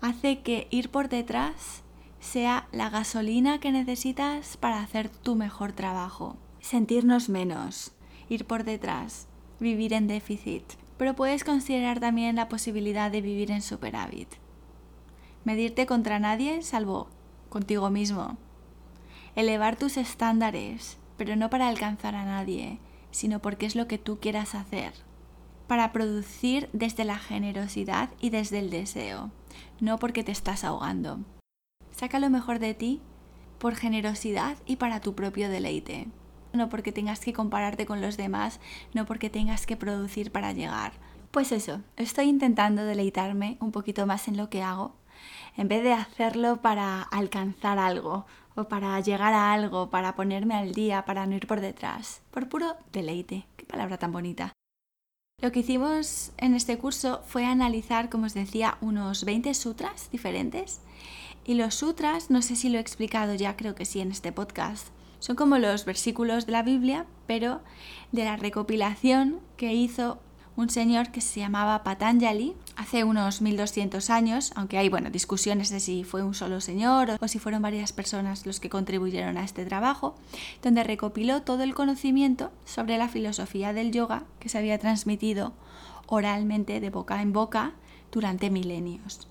hace 0.00 0.40
que 0.40 0.68
ir 0.70 0.90
por 0.90 1.10
detrás 1.10 1.82
sea 2.18 2.66
la 2.72 2.88
gasolina 2.88 3.60
que 3.60 3.70
necesitas 3.70 4.56
para 4.56 4.80
hacer 4.80 5.10
tu 5.10 5.36
mejor 5.36 5.72
trabajo. 5.72 6.38
Sentirnos 6.60 7.28
menos, 7.28 7.92
ir 8.30 8.46
por 8.46 8.64
detrás, 8.64 9.28
vivir 9.60 9.92
en 9.92 10.06
déficit. 10.06 10.64
Pero 10.96 11.14
puedes 11.14 11.44
considerar 11.44 12.00
también 12.00 12.36
la 12.36 12.48
posibilidad 12.48 13.10
de 13.10 13.20
vivir 13.20 13.50
en 13.50 13.60
superávit. 13.60 14.30
Medirte 15.44 15.84
contra 15.84 16.18
nadie 16.18 16.62
salvo 16.62 17.10
contigo 17.50 17.90
mismo. 17.90 18.38
Elevar 19.36 19.76
tus 19.76 19.98
estándares, 19.98 20.96
pero 21.18 21.36
no 21.36 21.50
para 21.50 21.68
alcanzar 21.68 22.14
a 22.14 22.24
nadie, 22.24 22.78
sino 23.10 23.40
porque 23.40 23.66
es 23.66 23.76
lo 23.76 23.86
que 23.88 23.98
tú 23.98 24.20
quieras 24.20 24.54
hacer 24.54 25.03
para 25.66 25.92
producir 25.92 26.68
desde 26.72 27.04
la 27.04 27.18
generosidad 27.18 28.10
y 28.20 28.30
desde 28.30 28.58
el 28.58 28.70
deseo, 28.70 29.30
no 29.80 29.98
porque 29.98 30.24
te 30.24 30.32
estás 30.32 30.64
ahogando. 30.64 31.20
Saca 31.90 32.18
lo 32.18 32.30
mejor 32.30 32.58
de 32.58 32.74
ti 32.74 33.00
por 33.58 33.74
generosidad 33.74 34.58
y 34.66 34.76
para 34.76 35.00
tu 35.00 35.14
propio 35.14 35.48
deleite. 35.48 36.08
No 36.52 36.68
porque 36.68 36.92
tengas 36.92 37.20
que 37.20 37.32
compararte 37.32 37.86
con 37.86 38.00
los 38.00 38.16
demás, 38.16 38.60
no 38.92 39.06
porque 39.06 39.30
tengas 39.30 39.66
que 39.66 39.76
producir 39.76 40.30
para 40.30 40.52
llegar. 40.52 40.92
Pues 41.30 41.50
eso, 41.50 41.80
estoy 41.96 42.26
intentando 42.26 42.84
deleitarme 42.84 43.56
un 43.60 43.72
poquito 43.72 44.06
más 44.06 44.28
en 44.28 44.36
lo 44.36 44.50
que 44.50 44.62
hago, 44.62 44.94
en 45.56 45.66
vez 45.66 45.82
de 45.82 45.92
hacerlo 45.92 46.60
para 46.62 47.02
alcanzar 47.02 47.78
algo 47.78 48.26
o 48.54 48.64
para 48.64 49.00
llegar 49.00 49.34
a 49.34 49.52
algo, 49.52 49.90
para 49.90 50.14
ponerme 50.14 50.54
al 50.54 50.72
día, 50.74 51.04
para 51.04 51.26
no 51.26 51.34
ir 51.34 51.46
por 51.46 51.60
detrás, 51.60 52.22
por 52.30 52.48
puro 52.48 52.76
deleite. 52.92 53.46
Qué 53.56 53.66
palabra 53.66 53.98
tan 53.98 54.12
bonita. 54.12 54.52
Lo 55.44 55.52
que 55.52 55.60
hicimos 55.60 56.32
en 56.38 56.54
este 56.54 56.78
curso 56.78 57.20
fue 57.26 57.44
analizar, 57.44 58.08
como 58.08 58.24
os 58.24 58.32
decía, 58.32 58.78
unos 58.80 59.26
20 59.26 59.52
sutras 59.52 60.08
diferentes. 60.10 60.80
Y 61.44 61.52
los 61.52 61.74
sutras, 61.74 62.30
no 62.30 62.40
sé 62.40 62.56
si 62.56 62.70
lo 62.70 62.78
he 62.78 62.80
explicado 62.80 63.34
ya, 63.34 63.54
creo 63.54 63.74
que 63.74 63.84
sí 63.84 64.00
en 64.00 64.10
este 64.10 64.32
podcast, 64.32 64.86
son 65.18 65.36
como 65.36 65.58
los 65.58 65.84
versículos 65.84 66.46
de 66.46 66.52
la 66.52 66.62
Biblia, 66.62 67.04
pero 67.26 67.60
de 68.10 68.24
la 68.24 68.38
recopilación 68.38 69.38
que 69.58 69.74
hizo 69.74 70.18
un 70.56 70.70
señor 70.70 71.10
que 71.10 71.20
se 71.20 71.40
llamaba 71.40 71.82
Patanjali 71.82 72.54
hace 72.76 73.04
unos 73.04 73.40
1200 73.42 74.10
años, 74.10 74.52
aunque 74.54 74.78
hay 74.78 74.88
bueno, 74.88 75.10
discusiones 75.10 75.70
de 75.70 75.80
si 75.80 76.04
fue 76.04 76.22
un 76.22 76.34
solo 76.34 76.60
señor 76.60 77.10
o 77.20 77.28
si 77.28 77.38
fueron 77.38 77.62
varias 77.62 77.92
personas 77.92 78.46
los 78.46 78.60
que 78.60 78.70
contribuyeron 78.70 79.36
a 79.36 79.44
este 79.44 79.64
trabajo, 79.64 80.14
donde 80.62 80.84
recopiló 80.84 81.42
todo 81.42 81.62
el 81.62 81.74
conocimiento 81.74 82.52
sobre 82.64 82.98
la 82.98 83.08
filosofía 83.08 83.72
del 83.72 83.92
yoga 83.92 84.24
que 84.38 84.48
se 84.48 84.58
había 84.58 84.78
transmitido 84.78 85.52
oralmente 86.06 86.80
de 86.80 86.90
boca 86.90 87.20
en 87.22 87.32
boca 87.32 87.72
durante 88.12 88.50
milenios. 88.50 89.26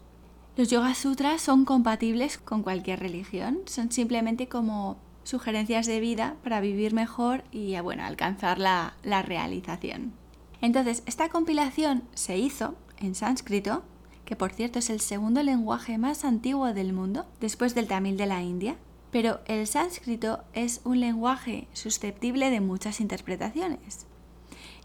Los 0.55 0.69
Yoga 0.69 0.93
Sutras 0.93 1.41
son 1.41 1.65
compatibles 1.65 2.37
con 2.37 2.61
cualquier 2.61 2.99
religión, 2.99 3.59
son 3.65 3.91
simplemente 3.91 4.47
como 4.47 4.97
sugerencias 5.23 5.87
de 5.87 5.99
vida 5.99 6.35
para 6.43 6.61
vivir 6.61 6.93
mejor 6.93 7.43
y 7.51 7.79
bueno, 7.79 8.03
alcanzar 8.03 8.59
la, 8.59 8.93
la 9.03 9.23
realización. 9.23 10.22
Entonces, 10.63 11.03
esta 11.05 11.27
compilación 11.27 12.03
se 12.13 12.37
hizo 12.37 12.75
en 12.97 13.15
sánscrito, 13.15 13.83
que 14.23 14.37
por 14.37 14.53
cierto 14.53 14.79
es 14.79 14.89
el 14.89 15.01
segundo 15.01 15.43
lenguaje 15.43 15.97
más 15.97 16.23
antiguo 16.23 16.73
del 16.73 16.93
mundo, 16.93 17.25
después 17.41 17.75
del 17.75 17.87
tamil 17.87 18.15
de 18.15 18.27
la 18.27 18.41
India, 18.41 18.77
pero 19.11 19.41
el 19.45 19.67
sánscrito 19.67 20.45
es 20.53 20.79
un 20.85 21.01
lenguaje 21.01 21.67
susceptible 21.73 22.49
de 22.49 22.61
muchas 22.61 23.01
interpretaciones. 23.01 24.05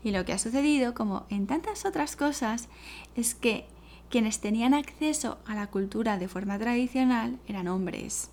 Y 0.03 0.11
lo 0.11 0.25
que 0.25 0.33
ha 0.33 0.38
sucedido, 0.38 0.95
como 0.95 1.27
en 1.31 1.47
tantas 1.47 1.85
otras 1.85 2.17
cosas, 2.17 2.69
es 3.14 3.37
que 3.37 3.69
quienes 4.11 4.41
tenían 4.41 4.75
acceso 4.75 5.38
a 5.47 5.55
la 5.55 5.69
cultura 5.69 6.19
de 6.19 6.27
forma 6.27 6.59
tradicional 6.59 7.38
eran 7.47 7.69
hombres. 7.69 8.31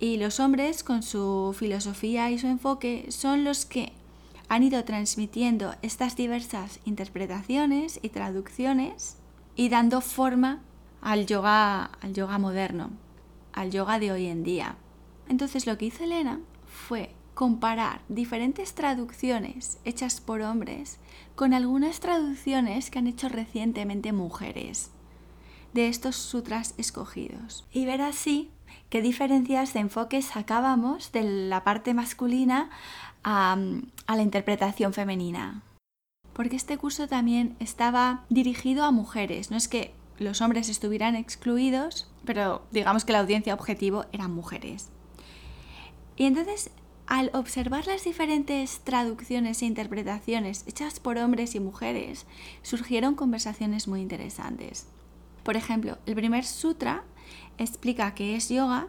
Y 0.00 0.16
los 0.16 0.40
hombres, 0.40 0.82
con 0.82 1.04
su 1.04 1.54
filosofía 1.56 2.28
y 2.32 2.40
su 2.40 2.48
enfoque, 2.48 3.06
son 3.10 3.44
los 3.44 3.66
que 3.66 3.92
han 4.48 4.62
ido 4.62 4.84
transmitiendo 4.84 5.74
estas 5.82 6.16
diversas 6.16 6.80
interpretaciones 6.84 8.00
y 8.02 8.08
traducciones 8.08 9.16
y 9.56 9.68
dando 9.68 10.00
forma 10.00 10.62
al 11.00 11.26
yoga, 11.26 11.84
al 12.00 12.14
yoga 12.14 12.38
moderno, 12.38 12.90
al 13.52 13.70
yoga 13.70 13.98
de 13.98 14.12
hoy 14.12 14.26
en 14.26 14.42
día. 14.42 14.76
Entonces 15.28 15.66
lo 15.66 15.76
que 15.76 15.86
hizo 15.86 16.04
Elena 16.04 16.40
fue 16.66 17.14
comparar 17.34 18.00
diferentes 18.08 18.74
traducciones 18.74 19.78
hechas 19.84 20.20
por 20.20 20.40
hombres 20.40 20.98
con 21.36 21.54
algunas 21.54 22.00
traducciones 22.00 22.90
que 22.90 22.98
han 22.98 23.06
hecho 23.06 23.28
recientemente 23.28 24.12
mujeres 24.12 24.90
de 25.72 25.88
estos 25.88 26.16
sutras 26.16 26.74
escogidos 26.78 27.64
y 27.72 27.86
ver 27.86 28.00
así 28.00 28.50
qué 28.90 29.02
diferencias 29.02 29.72
de 29.72 29.80
enfoque 29.80 30.22
sacábamos 30.22 31.12
de 31.12 31.22
la 31.22 31.62
parte 31.62 31.94
masculina 31.94 32.70
a, 33.28 33.58
la 34.08 34.22
interpretación 34.22 34.94
femenina. 34.94 35.62
Porque 36.32 36.56
este 36.56 36.78
curso 36.78 37.08
también 37.08 37.56
estaba 37.60 38.24
dirigido 38.30 38.84
a 38.84 38.90
mujeres, 38.90 39.50
no 39.50 39.56
es 39.56 39.68
que 39.68 39.92
los 40.18 40.40
hombres 40.40 40.68
estuvieran 40.68 41.14
excluidos, 41.14 42.10
pero 42.24 42.62
digamos 42.70 43.04
que 43.04 43.12
la 43.12 43.20
audiencia 43.20 43.54
objetivo 43.54 44.06
eran 44.12 44.32
mujeres. 44.32 44.88
Y 46.16 46.24
entonces, 46.24 46.70
al 47.06 47.30
observar 47.34 47.86
las 47.86 48.04
diferentes 48.04 48.80
traducciones 48.80 49.60
e 49.60 49.66
interpretaciones 49.66 50.64
hechas 50.66 50.98
por 50.98 51.18
hombres 51.18 51.54
y 51.54 51.60
mujeres, 51.60 52.26
surgieron 52.62 53.14
conversaciones 53.14 53.88
muy 53.88 54.00
interesantes. 54.00 54.86
Por 55.42 55.56
ejemplo, 55.56 55.98
el 56.06 56.14
primer 56.14 56.44
sutra 56.44 57.04
explica 57.58 58.14
qué 58.14 58.36
es 58.36 58.48
yoga 58.48 58.88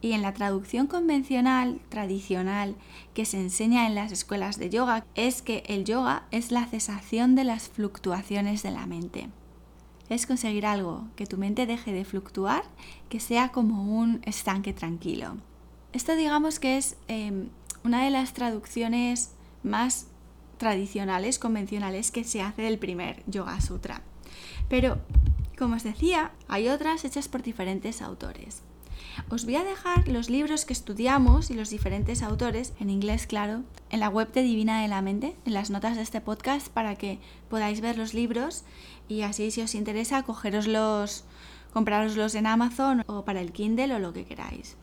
y 0.00 0.12
en 0.12 0.22
la 0.22 0.32
traducción 0.32 0.86
convencional, 0.86 1.80
tradicional, 1.88 2.76
que 3.14 3.24
se 3.24 3.40
enseña 3.40 3.86
en 3.86 3.94
las 3.94 4.12
escuelas 4.12 4.58
de 4.58 4.70
yoga, 4.70 5.04
es 5.14 5.42
que 5.42 5.64
el 5.66 5.84
yoga 5.84 6.24
es 6.30 6.52
la 6.52 6.66
cesación 6.66 7.34
de 7.34 7.44
las 7.44 7.68
fluctuaciones 7.68 8.62
de 8.62 8.70
la 8.70 8.86
mente. 8.86 9.28
Es 10.08 10.26
conseguir 10.26 10.66
algo, 10.66 11.08
que 11.16 11.26
tu 11.26 11.36
mente 11.36 11.66
deje 11.66 11.92
de 11.92 12.04
fluctuar, 12.04 12.62
que 13.08 13.20
sea 13.20 13.50
como 13.50 13.98
un 13.98 14.22
estanque 14.24 14.72
tranquilo. 14.72 15.36
Esto 15.92 16.14
digamos 16.14 16.60
que 16.60 16.78
es 16.78 16.96
em, 17.08 17.48
una 17.84 18.04
de 18.04 18.10
las 18.10 18.32
traducciones 18.32 19.32
más 19.62 20.06
tradicionales, 20.58 21.38
convencionales 21.38 22.10
que 22.10 22.24
se 22.24 22.42
hace 22.42 22.62
del 22.62 22.78
primer 22.78 23.22
Yoga 23.26 23.60
Sutra. 23.60 24.02
Pero, 24.68 24.98
como 25.58 25.76
os 25.76 25.82
decía, 25.82 26.32
hay 26.46 26.68
otras 26.68 27.04
hechas 27.04 27.28
por 27.28 27.42
diferentes 27.42 28.02
autores. 28.02 28.62
Os 29.30 29.44
voy 29.44 29.56
a 29.56 29.64
dejar 29.64 30.08
los 30.08 30.30
libros 30.30 30.64
que 30.64 30.72
estudiamos 30.72 31.50
y 31.50 31.54
los 31.54 31.70
diferentes 31.70 32.22
autores, 32.22 32.72
en 32.80 32.88
inglés 32.88 33.26
claro, 33.26 33.62
en 33.90 34.00
la 34.00 34.08
web 34.08 34.32
de 34.32 34.42
Divina 34.42 34.80
de 34.80 34.88
la 34.88 35.02
Mente, 35.02 35.36
en 35.44 35.54
las 35.54 35.70
notas 35.70 35.96
de 35.96 36.02
este 36.02 36.20
podcast, 36.20 36.68
para 36.68 36.96
que 36.96 37.18
podáis 37.50 37.80
ver 37.80 37.98
los 37.98 38.14
libros 38.14 38.64
y 39.06 39.22
así 39.22 39.50
si 39.50 39.60
os 39.60 39.74
interesa, 39.74 40.22
cogeroslos, 40.22 41.24
compraroslos 41.72 42.34
en 42.34 42.46
Amazon 42.46 43.04
o 43.06 43.24
para 43.24 43.40
el 43.40 43.52
Kindle 43.52 43.94
o 43.94 43.98
lo 43.98 44.12
que 44.12 44.24
queráis. 44.24 44.76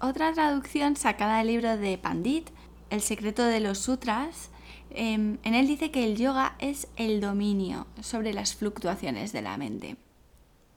Otra 0.00 0.32
traducción 0.32 0.96
sacada 0.96 1.38
del 1.38 1.48
libro 1.48 1.76
de 1.76 1.98
Pandit, 1.98 2.50
El 2.90 3.00
secreto 3.00 3.42
de 3.44 3.60
los 3.60 3.78
sutras, 3.78 4.50
em, 4.90 5.38
en 5.42 5.54
él 5.54 5.66
dice 5.66 5.90
que 5.90 6.04
el 6.04 6.16
yoga 6.16 6.54
es 6.58 6.86
el 6.96 7.20
dominio 7.20 7.86
sobre 8.00 8.32
las 8.32 8.54
fluctuaciones 8.54 9.32
de 9.32 9.42
la 9.42 9.56
mente. 9.56 9.96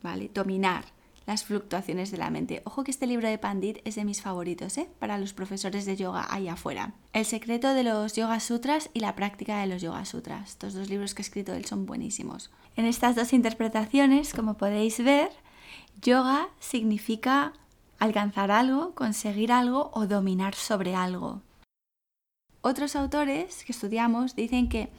¿Vale? 0.01 0.31
Dominar 0.33 0.96
las 1.27 1.43
fluctuaciones 1.43 2.09
de 2.09 2.17
la 2.17 2.29
mente. 2.29 2.61
Ojo 2.63 2.85
que 2.85 2.89
este 2.89 3.05
libro 3.05 3.27
de 3.27 3.37
Pandit 3.37 3.79
es 3.83 3.95
de 3.95 4.05
mis 4.05 4.21
favoritos, 4.21 4.77
¿eh? 4.77 4.89
Para 4.97 5.17
los 5.17 5.33
profesores 5.33 5.85
de 5.85 5.97
yoga 5.97 6.25
ahí 6.29 6.47
afuera. 6.47 6.93
El 7.11 7.25
secreto 7.25 7.73
de 7.73 7.83
los 7.83 8.13
Yoga 8.13 8.39
Sutras 8.39 8.89
y 8.93 9.01
la 9.01 9.13
práctica 9.13 9.59
de 9.59 9.67
los 9.67 9.81
Yoga 9.81 10.05
Sutras. 10.05 10.51
Estos 10.51 10.73
dos 10.73 10.89
libros 10.89 11.13
que 11.13 11.21
ha 11.21 11.25
escrito 11.25 11.53
él 11.53 11.65
son 11.65 11.85
buenísimos. 11.85 12.49
En 12.77 12.85
estas 12.85 13.17
dos 13.17 13.33
interpretaciones, 13.33 14.33
como 14.33 14.55
podéis 14.55 15.03
ver, 15.03 15.29
yoga 16.01 16.47
significa 16.59 17.51
alcanzar 17.99 18.49
algo, 18.49 18.95
conseguir 18.95 19.51
algo 19.51 19.91
o 19.93 20.07
dominar 20.07 20.55
sobre 20.55 20.95
algo. 20.95 21.41
Otros 22.61 22.95
autores 22.95 23.65
que 23.65 23.73
estudiamos 23.73 24.33
dicen 24.33 24.69
que 24.69 24.89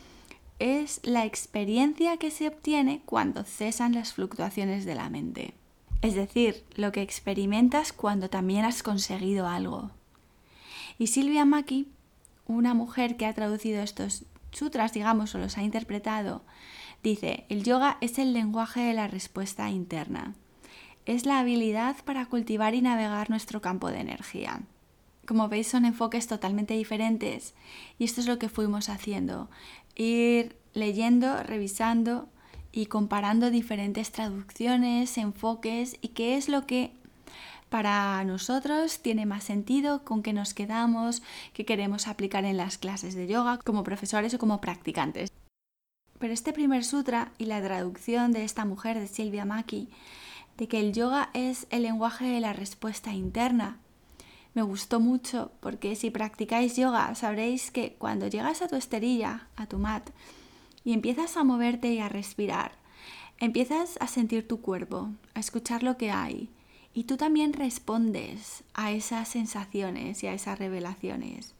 es 0.58 1.00
la 1.04 1.24
experiencia 1.24 2.18
que 2.18 2.30
se 2.30 2.48
obtiene 2.48 3.00
cuando 3.06 3.44
cesan 3.44 3.94
las 3.94 4.12
fluctuaciones 4.12 4.84
de 4.84 4.94
la 4.94 5.08
mente 5.08 5.54
es 6.02 6.14
decir, 6.14 6.64
lo 6.74 6.92
que 6.92 7.02
experimentas 7.02 7.92
cuando 7.92 8.30
también 8.30 8.64
has 8.64 8.82
conseguido 8.82 9.48
algo. 9.48 9.90
Y 10.98 11.08
Silvia 11.08 11.44
Maki, 11.44 11.88
una 12.46 12.74
mujer 12.74 13.16
que 13.16 13.26
ha 13.26 13.34
traducido 13.34 13.82
estos 13.82 14.24
sutras, 14.52 14.92
digamos, 14.92 15.34
o 15.34 15.38
los 15.38 15.58
ha 15.58 15.62
interpretado, 15.62 16.42
dice, 17.02 17.44
el 17.48 17.64
yoga 17.64 17.98
es 18.00 18.18
el 18.18 18.32
lenguaje 18.32 18.80
de 18.80 18.94
la 18.94 19.08
respuesta 19.08 19.70
interna. 19.70 20.34
Es 21.04 21.26
la 21.26 21.38
habilidad 21.38 21.96
para 22.04 22.26
cultivar 22.26 22.74
y 22.74 22.82
navegar 22.82 23.30
nuestro 23.30 23.60
campo 23.60 23.88
de 23.88 24.00
energía. 24.00 24.62
Como 25.26 25.48
veis 25.48 25.68
son 25.68 25.84
enfoques 25.84 26.26
totalmente 26.26 26.74
diferentes 26.74 27.54
y 27.98 28.04
esto 28.04 28.20
es 28.20 28.26
lo 28.26 28.38
que 28.38 28.48
fuimos 28.48 28.88
haciendo, 28.88 29.50
ir 29.94 30.56
leyendo, 30.72 31.42
revisando 31.42 32.28
y 32.72 32.86
comparando 32.86 33.50
diferentes 33.50 34.12
traducciones, 34.12 35.18
enfoques 35.18 35.96
y 36.00 36.08
qué 36.08 36.36
es 36.36 36.48
lo 36.48 36.66
que 36.66 36.92
para 37.68 38.22
nosotros 38.24 39.00
tiene 39.00 39.26
más 39.26 39.44
sentido, 39.44 40.04
con 40.04 40.22
qué 40.22 40.32
nos 40.32 40.54
quedamos, 40.54 41.22
qué 41.52 41.64
queremos 41.64 42.08
aplicar 42.08 42.44
en 42.44 42.56
las 42.56 42.78
clases 42.78 43.14
de 43.14 43.26
yoga 43.26 43.58
como 43.58 43.84
profesores 43.84 44.32
o 44.34 44.38
como 44.38 44.60
practicantes. 44.60 45.30
Pero 46.18 46.32
este 46.32 46.52
primer 46.52 46.84
sutra 46.84 47.32
y 47.38 47.44
la 47.44 47.62
traducción 47.62 48.32
de 48.32 48.44
esta 48.44 48.64
mujer 48.64 48.98
de 48.98 49.06
Silvia 49.06 49.44
Maki, 49.44 49.88
de 50.56 50.66
que 50.66 50.80
el 50.80 50.92
yoga 50.92 51.30
es 51.34 51.66
el 51.70 51.82
lenguaje 51.82 52.24
de 52.24 52.40
la 52.40 52.52
respuesta 52.52 53.12
interna, 53.12 53.78
me 54.54 54.62
gustó 54.62 54.98
mucho 54.98 55.52
porque 55.60 55.94
si 55.94 56.10
practicáis 56.10 56.74
yoga 56.74 57.14
sabréis 57.14 57.70
que 57.70 57.94
cuando 57.98 58.26
llegas 58.26 58.62
a 58.62 58.66
tu 58.66 58.76
esterilla, 58.76 59.46
a 59.56 59.66
tu 59.66 59.78
mat, 59.78 60.10
y 60.88 60.94
empiezas 60.94 61.36
a 61.36 61.44
moverte 61.44 61.92
y 61.92 61.98
a 61.98 62.08
respirar. 62.08 62.72
Empiezas 63.38 63.98
a 64.00 64.06
sentir 64.06 64.48
tu 64.48 64.62
cuerpo, 64.62 65.10
a 65.34 65.40
escuchar 65.40 65.82
lo 65.82 65.98
que 65.98 66.10
hay 66.10 66.48
y 66.94 67.04
tú 67.04 67.18
también 67.18 67.52
respondes 67.52 68.64
a 68.72 68.90
esas 68.90 69.28
sensaciones 69.28 70.22
y 70.22 70.28
a 70.28 70.32
esas 70.32 70.58
revelaciones. 70.58 71.54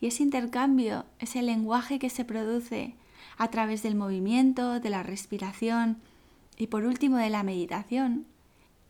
Y 0.00 0.08
ese 0.08 0.24
intercambio, 0.24 1.04
ese 1.20 1.40
lenguaje 1.42 2.00
que 2.00 2.10
se 2.10 2.24
produce 2.24 2.96
a 3.38 3.46
través 3.46 3.84
del 3.84 3.94
movimiento, 3.94 4.80
de 4.80 4.90
la 4.90 5.04
respiración 5.04 5.98
y 6.56 6.66
por 6.66 6.84
último 6.84 7.18
de 7.18 7.30
la 7.30 7.44
meditación, 7.44 8.26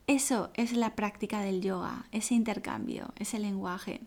eso 0.06 0.48
es 0.54 0.72
la 0.72 0.96
práctica 0.96 1.40
del 1.40 1.60
yoga, 1.60 2.06
ese 2.10 2.34
intercambio, 2.34 3.12
ese 3.16 3.38
lenguaje. 3.38 4.00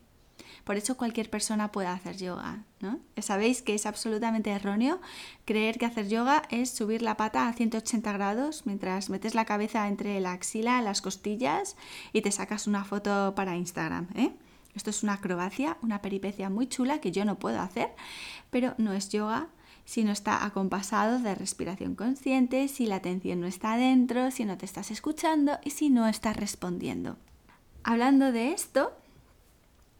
Por 0.67 0.75
eso 0.75 0.97
cualquier 0.97 1.29
persona 1.29 1.71
puede 1.71 1.87
hacer 1.87 2.17
yoga, 2.17 2.65
¿no? 2.81 2.99
Sabéis 3.19 3.61
que 3.61 3.73
es 3.73 3.85
absolutamente 3.85 4.49
erróneo 4.49 4.99
creer 5.45 5.77
que 5.77 5.85
hacer 5.85 6.09
yoga 6.09 6.41
es 6.49 6.71
subir 6.71 7.01
la 7.01 7.15
pata 7.15 7.47
a 7.47 7.53
180 7.53 8.11
grados 8.11 8.65
mientras 8.65 9.09
metes 9.09 9.33
la 9.33 9.45
cabeza 9.45 9.87
entre 9.87 10.19
la 10.19 10.33
axila, 10.33 10.81
las 10.81 11.01
costillas 11.01 11.77
y 12.11 12.21
te 12.21 12.33
sacas 12.33 12.67
una 12.67 12.83
foto 12.83 13.33
para 13.33 13.55
Instagram, 13.55 14.09
¿eh? 14.13 14.33
Esto 14.75 14.89
es 14.89 15.03
una 15.03 15.13
acrobacia, 15.13 15.77
una 15.81 16.01
peripecia 16.01 16.49
muy 16.49 16.67
chula 16.67 16.99
que 16.99 17.13
yo 17.13 17.23
no 17.23 17.39
puedo 17.39 17.61
hacer, 17.61 17.95
pero 18.49 18.75
no 18.77 18.91
es 18.91 19.07
yoga 19.07 19.47
si 19.85 20.03
no 20.03 20.11
está 20.11 20.43
acompasado 20.43 21.19
de 21.19 21.33
respiración 21.33 21.95
consciente, 21.95 22.67
si 22.67 22.87
la 22.87 22.97
atención 22.97 23.39
no 23.39 23.47
está 23.47 23.75
adentro, 23.75 24.31
si 24.31 24.43
no 24.43 24.57
te 24.57 24.65
estás 24.65 24.91
escuchando 24.91 25.59
y 25.63 25.69
si 25.69 25.89
no 25.89 26.09
estás 26.09 26.35
respondiendo. 26.35 27.15
Hablando 27.83 28.33
de 28.33 28.51
esto, 28.51 28.91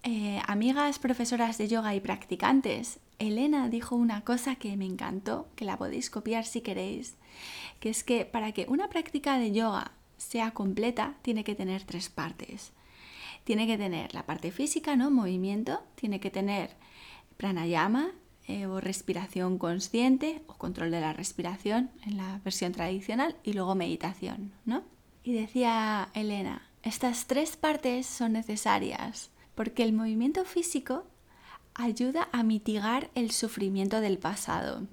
eh, 0.03 0.41
amigas 0.47 0.99
profesoras 0.99 1.57
de 1.57 1.67
yoga 1.67 1.95
y 1.95 1.99
practicantes, 1.99 2.99
Elena 3.19 3.69
dijo 3.69 3.95
una 3.95 4.23
cosa 4.23 4.55
que 4.55 4.77
me 4.77 4.85
encantó, 4.85 5.47
que 5.55 5.65
la 5.65 5.77
podéis 5.77 6.09
copiar 6.09 6.45
si 6.45 6.61
queréis, 6.61 7.15
que 7.79 7.89
es 7.89 8.03
que 8.03 8.25
para 8.25 8.51
que 8.51 8.65
una 8.69 8.89
práctica 8.89 9.37
de 9.37 9.51
yoga 9.51 9.91
sea 10.17 10.51
completa 10.51 11.15
tiene 11.21 11.43
que 11.43 11.55
tener 11.55 11.83
tres 11.83 12.09
partes. 12.09 12.71
Tiene 13.43 13.65
que 13.65 13.77
tener 13.77 14.13
la 14.13 14.25
parte 14.25 14.51
física, 14.51 14.95
¿no? 14.95 15.09
Movimiento, 15.09 15.81
tiene 15.95 16.19
que 16.19 16.29
tener 16.29 16.71
pranayama 17.37 18.11
eh, 18.47 18.65
o 18.65 18.81
respiración 18.81 19.57
consciente 19.57 20.41
o 20.47 20.53
control 20.55 20.91
de 20.91 21.01
la 21.01 21.13
respiración 21.13 21.91
en 22.05 22.17
la 22.17 22.39
versión 22.43 22.71
tradicional 22.71 23.35
y 23.43 23.53
luego 23.53 23.75
meditación, 23.75 24.51
¿no? 24.65 24.83
Y 25.23 25.33
decía 25.33 26.09
Elena, 26.13 26.61
estas 26.83 27.27
tres 27.27 27.57
partes 27.57 28.05
son 28.05 28.33
necesarias 28.33 29.31
porque 29.57 29.81
el 29.81 29.91
movimiento 29.91 30.45
físico 30.45 31.07
ayuda 31.73 32.29
a 32.31 32.43
mitigar 32.43 33.09
el 33.15 33.31
sufrimiento 33.31 34.01
del 34.01 34.19
pasado. 34.19 34.85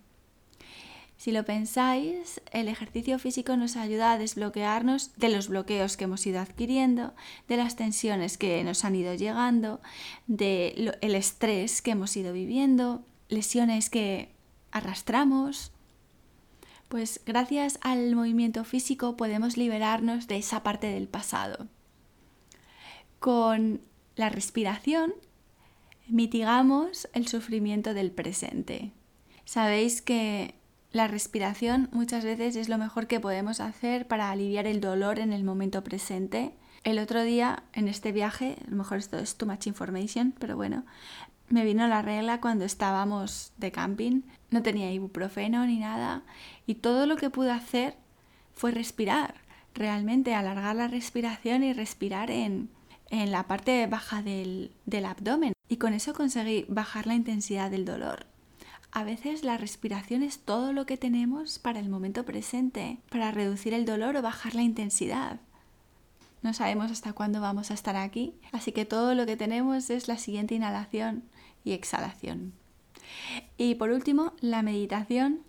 Si 1.19 1.33
lo 1.33 1.45
pensáis, 1.45 2.41
el 2.51 2.69
ejercicio 2.69 3.19
físico 3.19 3.59
nos 3.59 3.77
ayuda 3.77 4.13
a 4.13 4.19
desbloquearnos 4.19 5.15
de 5.17 5.29
los 5.29 5.49
bloqueos 5.49 5.99
que 5.99 6.05
hemos 6.05 6.27
ido 6.27 6.41
adquiriendo, 6.41 7.15
de 7.47 7.59
las 7.59 7.77
tensiones 7.77 8.39
que 8.39 8.65
nos 8.65 8.87
han 8.87 8.97
ido 8.97 9.15
llegando, 9.15 9.81
del 10.27 10.97
el 11.03 11.15
estrés 11.15 11.83
que 11.83 11.91
hemos 11.91 12.17
ido 12.17 12.33
viviendo, 12.33 13.05
lesiones 13.29 13.91
que 13.91 14.33
arrastramos. 14.73 15.73
Pues 16.89 17.21
gracias 17.27 17.79
al 17.83 18.15
movimiento 18.17 18.65
físico 18.65 19.15
podemos 19.17 19.59
liberarnos 19.59 20.27
de 20.27 20.39
esa 20.39 20.63
parte 20.63 20.87
del 20.87 21.07
pasado. 21.07 21.69
Con 23.19 23.81
la 24.17 24.29
respiración, 24.29 25.15
mitigamos 26.07 27.09
el 27.13 27.27
sufrimiento 27.27 27.95
del 27.95 28.11
presente. 28.11 28.93
Sabéis 29.45 30.03
que 30.03 30.55
la 30.93 31.09
respiración 31.09 31.89
muchas 31.93 32.25
veces 32.25 32.57
es 32.57 32.69
lo 32.69 32.79
mejor 32.79 33.07
que 33.07 33.21
podemos 33.21 33.61
hacer 33.61 34.07
para 34.07 34.31
aliviar 34.31 34.67
el 34.67 34.81
dolor 34.81 35.19
en 35.19 35.33
el 35.33 35.43
momento 35.43 35.83
presente. 35.83 36.55
El 36.85 36.99
otro 36.99 37.23
día 37.23 37.65
en 37.73 37.89
este 37.89 38.13
viaje, 38.13 38.57
a 38.67 38.71
lo 38.71 38.77
mejor 38.77 38.99
esto 38.99 39.19
es 39.19 39.37
too 39.37 39.47
much 39.47 39.67
information, 39.67 40.33
pero 40.39 40.57
bueno, 40.57 40.85
me 41.49 41.65
vino 41.65 41.89
la 41.89 42.03
regla 42.03 42.41
cuando 42.41 42.65
estábamos 42.65 43.53
de 43.57 43.73
camping. 43.73 44.23
No 44.51 44.63
tenía 44.63 44.93
ibuprofeno 44.93 45.67
ni 45.67 45.79
nada 45.79 46.23
y 46.67 46.77
todo 46.77 47.07
lo 47.07 47.17
que 47.17 47.31
pude 47.31 47.51
hacer 47.51 47.97
fue 48.55 48.71
respirar. 48.71 49.35
Realmente 49.75 50.35
alargar 50.35 50.77
la 50.77 50.87
respiración 50.87 51.65
y 51.65 51.73
respirar 51.73 52.31
en, 52.31 52.71
en 53.11 53.31
la 53.31 53.47
parte 53.47 53.87
baja 53.87 54.23
del, 54.23 54.73
del 54.87 55.05
abdomen 55.05 55.53
y 55.69 55.77
con 55.77 55.95
eso 55.95 56.15
conseguí 56.15 56.65
bajar 56.69 57.07
la 57.07 57.15
intensidad 57.15 57.71
del 57.71 57.85
dolor. 57.85 58.27
A 58.93 59.03
veces 59.03 59.43
la 59.43 59.59
respiración 59.59 60.23
es 60.23 60.39
todo 60.39 60.73
lo 60.73 60.87
que 60.87 60.97
tenemos 60.97 61.59
para 61.59 61.81
el 61.81 61.89
momento 61.89 62.25
presente, 62.25 62.99
para 63.11 63.33
reducir 63.33 63.75
el 63.75 63.85
dolor 63.85 64.17
o 64.17 64.23
bajar 64.23 64.55
la 64.55 64.63
intensidad. 64.63 65.41
No 66.43 66.55
sabemos 66.55 66.93
hasta 66.93 67.13
cuándo 67.13 67.41
vamos 67.41 67.71
a 67.71 67.75
estar 67.75 67.97
aquí, 67.97 68.35
así 68.53 68.71
que 68.71 68.85
todo 68.85 69.15
lo 69.15 69.27
que 69.27 69.37
tenemos 69.37 69.91
es 69.91 70.07
la 70.07 70.19
siguiente 70.19 70.55
inhalación 70.55 71.25
y 71.65 71.73
exhalación. 71.73 72.53
Y 73.59 73.75
por 73.77 73.91
último, 73.91 74.33
la 74.41 74.63
meditación 74.63 75.41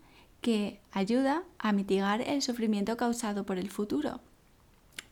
que 0.41 0.79
ayuda 0.91 1.43
a 1.59 1.71
mitigar 1.71 2.21
el 2.21 2.41
sufrimiento 2.41 2.97
causado 2.97 3.45
por 3.45 3.59
el 3.59 3.69
futuro 3.69 4.21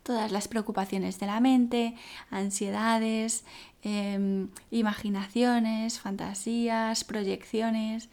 todas 0.04 0.32
las 0.32 0.48
preocupaciones 0.48 1.20
de 1.20 1.26
la 1.26 1.40
mente, 1.40 1.96
ansiedades, 2.30 3.44
em, 3.82 4.50
imaginaciones, 4.70 6.00
fantasías, 6.00 7.04
proyecciones. 7.04 8.10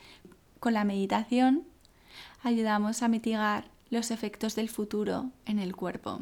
Con 0.60 0.74
la 0.74 0.84
meditación 0.84 1.64
ayudamos 2.42 3.02
a 3.02 3.08
mitigar 3.08 3.68
los 3.90 4.10
efectos 4.10 4.54
del 4.54 4.68
futuro 4.68 5.30
en 5.46 5.58
el 5.58 5.74
cuerpo. 5.74 6.20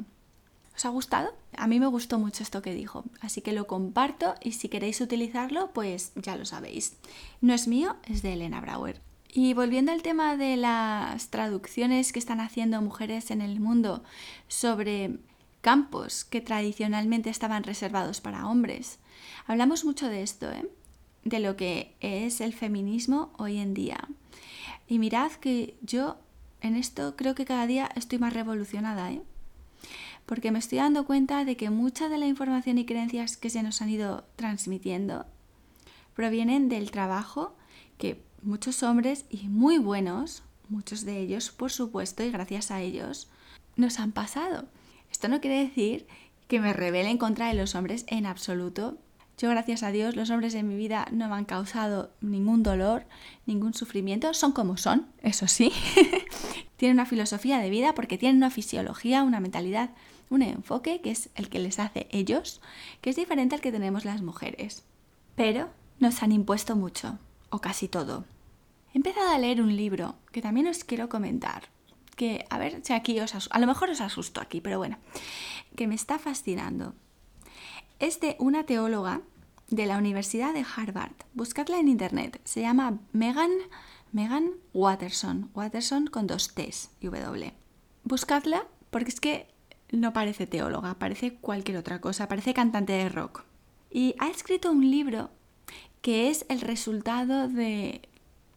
¿Os 0.74 0.84
ha 0.84 0.90
gustado? 0.90 1.34
A 1.56 1.66
mí 1.66 1.80
me 1.80 1.88
gustó 1.88 2.18
mucho 2.18 2.42
esto 2.42 2.62
que 2.62 2.72
dijo, 2.72 3.04
así 3.20 3.40
que 3.40 3.52
lo 3.52 3.66
comparto 3.66 4.34
y 4.40 4.52
si 4.52 4.68
queréis 4.68 5.00
utilizarlo, 5.00 5.72
pues 5.72 6.12
ya 6.14 6.36
lo 6.36 6.44
sabéis. 6.44 6.96
No 7.40 7.52
es 7.52 7.66
mío, 7.66 7.96
es 8.06 8.22
de 8.22 8.34
Elena 8.34 8.60
Brauer. 8.60 9.00
Y 9.28 9.54
volviendo 9.54 9.92
al 9.92 10.02
tema 10.02 10.36
de 10.36 10.56
las 10.56 11.30
traducciones 11.30 12.12
que 12.12 12.18
están 12.18 12.40
haciendo 12.40 12.80
mujeres 12.80 13.30
en 13.30 13.42
el 13.42 13.60
mundo 13.60 14.02
sobre 14.46 15.18
campos 15.60 16.24
que 16.24 16.40
tradicionalmente 16.40 17.30
estaban 17.30 17.64
reservados 17.64 18.20
para 18.20 18.46
hombres. 18.46 18.98
Hablamos 19.46 19.84
mucho 19.84 20.08
de 20.08 20.22
esto, 20.22 20.50
¿eh? 20.50 20.68
de 21.24 21.40
lo 21.40 21.56
que 21.56 21.94
es 22.00 22.40
el 22.40 22.52
feminismo 22.52 23.32
hoy 23.38 23.58
en 23.58 23.74
día. 23.74 24.08
Y 24.86 24.98
mirad 24.98 25.32
que 25.32 25.76
yo 25.82 26.18
en 26.60 26.76
esto 26.76 27.16
creo 27.16 27.34
que 27.34 27.44
cada 27.44 27.66
día 27.66 27.88
estoy 27.94 28.18
más 28.18 28.32
revolucionada, 28.32 29.12
¿eh? 29.12 29.22
porque 30.26 30.50
me 30.50 30.58
estoy 30.58 30.78
dando 30.78 31.06
cuenta 31.06 31.44
de 31.44 31.56
que 31.56 31.70
mucha 31.70 32.08
de 32.08 32.18
la 32.18 32.26
información 32.26 32.78
y 32.78 32.84
creencias 32.84 33.36
que 33.36 33.50
se 33.50 33.62
nos 33.62 33.80
han 33.80 33.90
ido 33.90 34.24
transmitiendo 34.36 35.26
provienen 36.14 36.68
del 36.68 36.90
trabajo 36.90 37.56
que 37.96 38.22
muchos 38.42 38.82
hombres 38.82 39.24
y 39.30 39.48
muy 39.48 39.78
buenos, 39.78 40.42
muchos 40.68 41.04
de 41.04 41.18
ellos 41.18 41.50
por 41.50 41.70
supuesto 41.70 42.22
y 42.24 42.30
gracias 42.30 42.70
a 42.70 42.80
ellos, 42.80 43.28
nos 43.76 43.98
han 44.00 44.12
pasado. 44.12 44.68
Esto 45.18 45.26
no 45.26 45.40
quiere 45.40 45.58
decir 45.58 46.06
que 46.46 46.60
me 46.60 46.72
rebele 46.72 47.10
en 47.10 47.18
contra 47.18 47.48
de 47.48 47.54
los 47.54 47.74
hombres 47.74 48.04
en 48.06 48.24
absoluto. 48.24 48.98
Yo, 49.36 49.50
gracias 49.50 49.82
a 49.82 49.90
Dios, 49.90 50.14
los 50.14 50.30
hombres 50.30 50.54
en 50.54 50.68
mi 50.68 50.76
vida 50.76 51.08
no 51.10 51.28
me 51.28 51.34
han 51.34 51.44
causado 51.44 52.12
ningún 52.20 52.62
dolor, 52.62 53.04
ningún 53.44 53.74
sufrimiento. 53.74 54.32
Son 54.32 54.52
como 54.52 54.76
son, 54.76 55.08
eso 55.20 55.48
sí. 55.48 55.72
tienen 56.76 56.98
una 56.98 57.04
filosofía 57.04 57.58
de 57.58 57.68
vida 57.68 57.96
porque 57.96 58.16
tienen 58.16 58.36
una 58.36 58.50
fisiología, 58.50 59.24
una 59.24 59.40
mentalidad, 59.40 59.90
un 60.30 60.42
enfoque 60.42 61.00
que 61.00 61.10
es 61.10 61.30
el 61.34 61.48
que 61.48 61.58
les 61.58 61.80
hace 61.80 62.06
ellos, 62.12 62.60
que 63.00 63.10
es 63.10 63.16
diferente 63.16 63.56
al 63.56 63.60
que 63.60 63.72
tenemos 63.72 64.04
las 64.04 64.22
mujeres. 64.22 64.84
Pero 65.34 65.68
nos 65.98 66.22
han 66.22 66.30
impuesto 66.30 66.76
mucho, 66.76 67.18
o 67.50 67.60
casi 67.60 67.88
todo. 67.88 68.24
He 68.94 68.98
empezado 68.98 69.30
a 69.30 69.38
leer 69.38 69.62
un 69.62 69.74
libro 69.74 70.14
que 70.30 70.42
también 70.42 70.68
os 70.68 70.84
quiero 70.84 71.08
comentar 71.08 71.76
que, 72.18 72.44
a 72.50 72.58
ver 72.58 72.82
aquí 72.90 73.18
os 73.20 73.48
a 73.50 73.58
lo 73.58 73.66
mejor 73.66 73.88
os 73.88 74.02
asusto 74.02 74.42
aquí, 74.42 74.60
pero 74.60 74.76
bueno, 74.76 74.98
que 75.76 75.86
me 75.86 75.94
está 75.94 76.18
fascinando. 76.18 76.94
Es 78.00 78.20
de 78.20 78.36
una 78.38 78.64
teóloga 78.64 79.22
de 79.68 79.86
la 79.86 79.96
Universidad 79.96 80.52
de 80.52 80.66
Harvard. 80.76 81.14
Buscadla 81.32 81.78
en 81.78 81.88
internet. 81.88 82.40
Se 82.44 82.60
llama 82.60 82.98
Megan, 83.12 83.52
Megan 84.12 84.50
Watterson. 84.74 85.50
Watterson 85.54 86.08
con 86.08 86.26
dos 86.26 86.54
T's 86.54 86.90
y 87.00 87.06
W. 87.06 87.54
Buscadla 88.04 88.66
porque 88.90 89.10
es 89.10 89.20
que 89.20 89.48
no 89.90 90.12
parece 90.12 90.46
teóloga, 90.46 90.98
parece 90.98 91.34
cualquier 91.34 91.78
otra 91.78 92.00
cosa, 92.00 92.28
parece 92.28 92.52
cantante 92.52 92.92
de 92.92 93.08
rock. 93.08 93.44
Y 93.90 94.14
ha 94.18 94.28
escrito 94.28 94.70
un 94.70 94.90
libro 94.90 95.30
que 96.02 96.30
es 96.30 96.46
el 96.48 96.60
resultado 96.60 97.48
de 97.48 98.08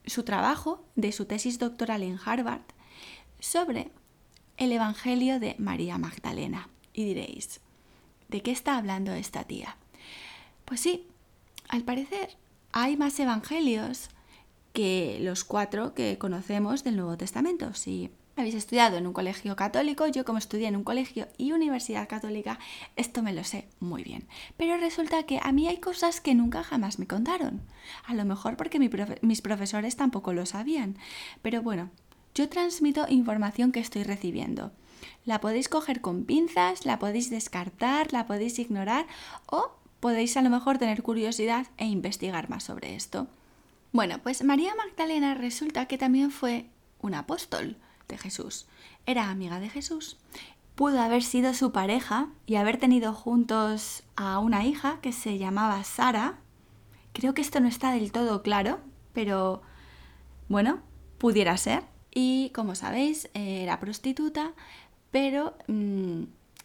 su 0.06 0.24
trabajo, 0.24 0.84
de 0.96 1.12
su 1.12 1.26
tesis 1.26 1.60
doctoral 1.60 2.04
en 2.04 2.20
Harvard, 2.24 2.64
sobre 3.42 3.92
el 4.56 4.72
Evangelio 4.72 5.42
de 5.42 5.56
María 5.58 5.98
Magdalena. 5.98 6.70
Y 6.94 7.04
diréis, 7.04 7.60
¿de 8.30 8.42
qué 8.42 8.52
está 8.52 8.78
hablando 8.78 9.12
esta 9.12 9.44
tía? 9.44 9.76
Pues 10.64 10.80
sí, 10.80 11.08
al 11.68 11.84
parecer 11.84 12.38
hay 12.72 12.96
más 12.96 13.20
evangelios 13.20 14.10
que 14.72 15.18
los 15.22 15.44
cuatro 15.44 15.94
que 15.94 16.18
conocemos 16.18 16.86
del 16.86 16.96
Nuevo 16.96 17.18
Testamento. 17.18 17.74
Sí, 17.74 18.10
habéis 18.38 18.56
estudiado 18.56 18.98
en 18.98 19.08
un 19.08 19.14
colegio 19.14 19.56
católico, 19.56 20.08
yo 20.08 20.24
como 20.24 20.38
estudié 20.38 20.68
en 20.68 20.78
un 20.78 20.84
colegio 20.84 21.28
y 21.38 21.52
universidad 21.52 22.08
católica, 22.08 22.60
esto 22.96 23.22
me 23.22 23.34
lo 23.34 23.44
sé 23.44 23.68
muy 23.80 24.04
bien. 24.04 24.28
Pero 24.56 24.78
resulta 24.78 25.24
que 25.24 25.40
a 25.44 25.52
mí 25.52 25.68
hay 25.68 25.78
cosas 25.78 26.22
que 26.22 26.36
nunca 26.36 26.64
jamás 26.64 27.00
me 27.00 27.08
contaron. 27.08 27.62
A 28.06 28.14
lo 28.14 28.24
mejor 28.24 28.56
porque 28.56 28.80
mis 29.22 29.42
profesores 29.42 29.98
tampoco 29.98 30.32
lo 30.32 30.46
sabían. 30.46 30.98
Pero 31.42 31.62
bueno, 31.62 31.90
yo 32.34 32.50
transmito 32.50 33.06
información 33.10 33.72
que 33.72 33.80
estoy 33.80 34.04
recibiendo. 34.04 34.72
La 35.26 35.40
podéis 35.42 35.70
coger 35.70 36.02
con 36.02 36.26
pinzas, 36.26 36.86
la 36.86 37.00
podéis 37.00 37.30
descartar, 37.30 38.12
la 38.14 38.26
podéis 38.26 38.58
ignorar 38.60 39.08
o 39.48 39.72
podéis 40.00 40.36
a 40.38 40.42
lo 40.42 40.50
mejor 40.50 40.78
tener 40.78 41.04
curiosidad 41.04 41.68
e 41.78 41.86
investigar 41.86 42.50
más 42.50 42.64
sobre 42.64 42.96
esto. 42.96 43.28
Bueno, 43.92 44.20
pues 44.24 44.44
María 44.44 44.74
Magdalena 44.76 45.34
resulta 45.36 45.86
que 45.86 45.98
también 45.98 46.32
fue 46.32 46.66
un 47.02 47.14
apóstol 47.14 47.78
de 48.08 48.18
Jesús. 48.18 48.66
Era 49.06 49.30
amiga 49.30 49.60
de 49.60 49.70
Jesús. 49.70 50.18
Pudo 50.76 51.02
haber 51.02 51.24
sido 51.24 51.54
su 51.54 51.72
pareja 51.72 52.30
y 52.46 52.56
haber 52.56 52.78
tenido 52.78 53.14
juntos 53.14 54.04
a 54.16 54.40
una 54.40 54.66
hija 54.66 55.00
que 55.02 55.12
se 55.12 55.38
llamaba 55.38 55.84
Sara. 55.84 56.40
Creo 57.14 57.34
que 57.34 57.42
esto 57.42 57.60
no 57.60 57.68
está 57.68 57.92
del 57.92 58.12
todo 58.12 58.42
claro, 58.42 58.80
pero 59.14 59.62
bueno, 60.48 60.80
pudiera 61.18 61.58
ser. 61.58 61.91
Y 62.14 62.50
como 62.50 62.76
sabéis, 62.76 63.30
era 63.34 63.80
prostituta, 63.80 64.52
pero 65.12 65.56
mm, 65.68 66.24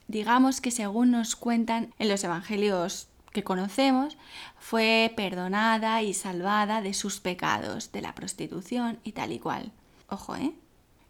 digamos 0.09 0.61
que 0.61 0.71
según 0.71 1.13
nos 1.13 1.37
cuentan 1.37 1.95
en 1.99 2.09
los 2.09 2.23
evangelios 2.25 3.09
que 3.33 3.45
conocemos, 3.45 4.17
fue 4.59 5.13
perdonada 5.15 6.03
y 6.03 6.15
salvada 6.15 6.81
de 6.81 6.95
sus 6.95 7.21
pecados, 7.21 7.93
de 7.93 8.01
la 8.01 8.15
prostitución 8.15 8.99
y 9.05 9.13
tal 9.13 9.33
y 9.33 9.39
cual. 9.39 9.73
Ojo, 10.09 10.37
¿eh? 10.37 10.53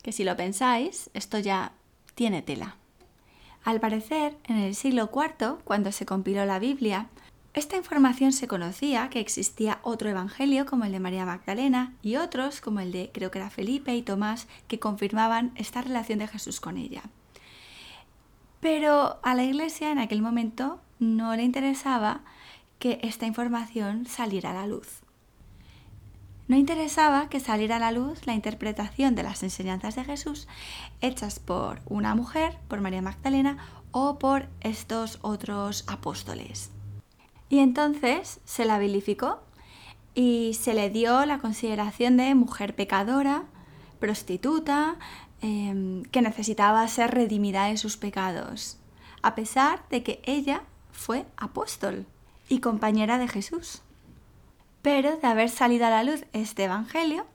Que 0.03 0.13
si 0.13 0.25
lo 0.25 0.37
pensáis, 0.37 1.09
esto 1.15 1.39
ya 1.39 1.73
tiene 2.15 2.43
tela. 2.43 2.77
Al 3.65 3.81
parecer, 3.81 4.37
en 4.47 4.59
el 4.59 4.75
siglo 4.75 5.11
IV, 5.13 5.59
cuando 5.65 5.93
se 5.93 6.07
compiló 6.07 6.45
la 6.45 6.59
Biblia, 6.59 7.09
esta 7.57 7.79
información 7.79 8.35
se 8.35 8.47
conocía 8.47 9.09
que 9.09 9.19
existía 9.19 9.81
otro 9.83 10.11
evangelio 10.11 10.67
como 10.67 10.85
el 10.85 10.93
de 10.93 11.01
María 11.01 11.25
Magdalena 11.25 11.95
y 12.03 12.17
otros 12.17 12.61
como 12.61 12.81
el 12.81 12.93
de 12.93 13.11
creo 13.15 13.31
que 13.31 13.39
era 13.39 13.49
Felipe 13.49 13.97
y 13.97 14.03
Tomás 14.03 14.47
que 14.69 14.79
confirmaban 14.79 15.53
esta 15.57 15.81
relación 15.81 16.19
de 16.19 16.29
Jesús 16.29 16.61
con 16.61 16.77
ella. 16.77 17.03
Pero 18.61 19.19
a 19.23 19.35
la 19.35 19.45
iglesia 19.45 19.91
en 19.91 19.99
aquel 19.99 20.21
momento 20.21 20.81
no 20.99 21.35
le 21.35 21.45
interesaba 21.45 22.21
que 22.79 23.01
esta 23.03 23.25
información 23.25 24.05
saliera 24.05 24.51
a 24.51 24.55
la 24.55 24.67
luz. 24.67 25.01
No 26.49 26.57
interesaba 26.57 27.31
que 27.31 27.41
saliera 27.41 27.77
a 27.77 27.81
la 27.81 27.91
luz 27.91 28.27
la 28.27 28.35
interpretación 28.35 29.15
de 29.15 29.23
las 29.23 29.43
enseñanzas 29.43 29.97
de 29.97 30.05
Jesús 30.05 30.47
hechas 31.01 31.39
por 31.39 31.81
una 31.87 32.15
mujer, 32.15 32.59
por 32.69 32.83
María 32.83 33.01
Magdalena 33.01 33.57
o 33.93 34.19
por 34.19 34.47
estos 34.61 35.19
otros 35.23 35.85
apóstoles. 35.87 36.76
Y 37.49 37.61
entonces 37.61 38.41
se 38.45 38.65
la 38.65 38.79
vilificó 38.79 39.41
y 40.15 40.55
se 40.55 40.75
le 40.75 40.91
dio 40.91 41.25
la 41.27 41.39
consideración 41.39 42.17
de 42.17 42.35
mujer 42.35 42.75
pecadora, 42.75 43.45
prostituta, 44.01 44.97
em, 45.43 46.03
que 46.05 46.23
necesitaba 46.23 46.87
ser 46.89 47.13
redimida 47.13 47.67
de 47.67 47.77
sus 47.77 47.97
pecados, 47.97 48.79
a 49.23 49.35
pesar 49.35 49.83
de 49.91 50.03
que 50.03 50.23
ella 50.25 50.63
fue 50.91 51.27
apóstol 51.37 52.07
y 52.49 52.61
compañera 52.61 53.19
de 53.19 53.29
Jesús. 53.29 53.83
Pero 54.83 55.17
de 55.17 55.27
haber 55.27 55.51
salido 55.51 55.87
a 55.87 55.91
la 55.91 56.05
luz 56.05 56.25
este 56.33 56.65
Evangelio, 56.65 57.27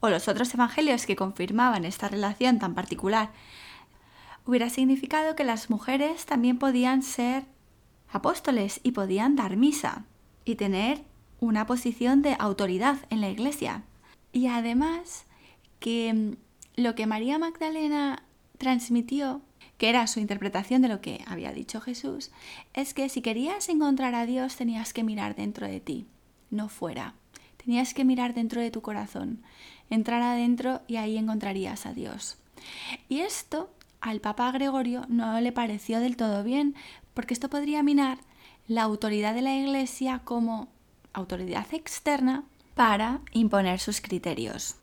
o 0.00 0.08
los 0.08 0.28
otros 0.28 0.52
Evangelios 0.54 1.06
que 1.06 1.16
confirmaban 1.16 1.84
esta 1.84 2.08
relación 2.08 2.58
tan 2.58 2.74
particular, 2.74 3.30
hubiera 4.46 4.70
significado 4.70 5.36
que 5.36 5.44
las 5.44 5.68
mujeres 5.68 6.24
también 6.24 6.58
podían 6.58 7.02
ser 7.02 7.44
apóstoles 8.10 8.80
y 8.82 8.92
podían 8.92 9.36
dar 9.36 9.56
misa 9.56 10.04
y 10.44 10.56
tener 10.56 11.04
una 11.38 11.66
posición 11.66 12.22
de 12.22 12.36
autoridad 12.38 12.98
en 13.10 13.20
la 13.20 13.30
iglesia. 13.30 13.84
Y 14.32 14.46
además 14.46 15.24
que 15.78 16.12
mm, 16.12 16.82
lo 16.82 16.94
que 16.94 17.06
María 17.06 17.38
Magdalena 17.38 18.24
transmitió 18.58 19.42
que 19.80 19.88
era 19.88 20.06
su 20.06 20.20
interpretación 20.20 20.82
de 20.82 20.88
lo 20.88 21.00
que 21.00 21.24
había 21.26 21.52
dicho 21.52 21.80
Jesús, 21.80 22.30
es 22.74 22.92
que 22.92 23.08
si 23.08 23.22
querías 23.22 23.66
encontrar 23.70 24.14
a 24.14 24.26
Dios 24.26 24.56
tenías 24.56 24.92
que 24.92 25.02
mirar 25.02 25.34
dentro 25.34 25.66
de 25.66 25.80
ti, 25.80 26.06
no 26.50 26.68
fuera. 26.68 27.14
Tenías 27.56 27.94
que 27.94 28.04
mirar 28.04 28.34
dentro 28.34 28.60
de 28.60 28.70
tu 28.70 28.82
corazón, 28.82 29.42
entrar 29.88 30.20
adentro 30.20 30.82
y 30.86 30.96
ahí 30.96 31.16
encontrarías 31.16 31.86
a 31.86 31.94
Dios. 31.94 32.36
Y 33.08 33.20
esto 33.20 33.70
al 34.02 34.20
Papa 34.20 34.50
Gregorio 34.52 35.06
no 35.08 35.40
le 35.40 35.50
pareció 35.50 36.00
del 36.00 36.16
todo 36.16 36.44
bien, 36.44 36.74
porque 37.20 37.34
esto 37.34 37.50
podría 37.50 37.82
minar 37.82 38.16
la 38.66 38.80
autoridad 38.80 39.34
de 39.34 39.42
la 39.42 39.54
Iglesia 39.54 40.22
como 40.24 40.68
autoridad 41.12 41.66
externa 41.74 42.44
para 42.74 43.20
imponer 43.32 43.78
sus 43.78 44.00
criterios. 44.00 44.76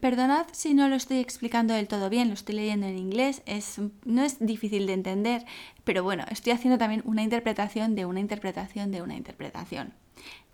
Perdonad 0.00 0.46
si 0.52 0.72
no 0.72 0.88
lo 0.88 0.94
estoy 0.94 1.18
explicando 1.18 1.74
del 1.74 1.86
todo 1.86 2.08
bien, 2.08 2.28
lo 2.28 2.32
estoy 2.32 2.54
leyendo 2.54 2.86
en 2.86 2.96
inglés, 2.96 3.42
es, 3.44 3.78
no 4.06 4.22
es 4.22 4.38
difícil 4.38 4.86
de 4.86 4.94
entender, 4.94 5.44
pero 5.84 6.02
bueno, 6.02 6.24
estoy 6.30 6.52
haciendo 6.52 6.78
también 6.78 7.02
una 7.04 7.22
interpretación 7.22 7.94
de 7.94 8.06
una 8.06 8.20
interpretación 8.20 8.90
de 8.90 9.02
una 9.02 9.16
interpretación. 9.16 9.92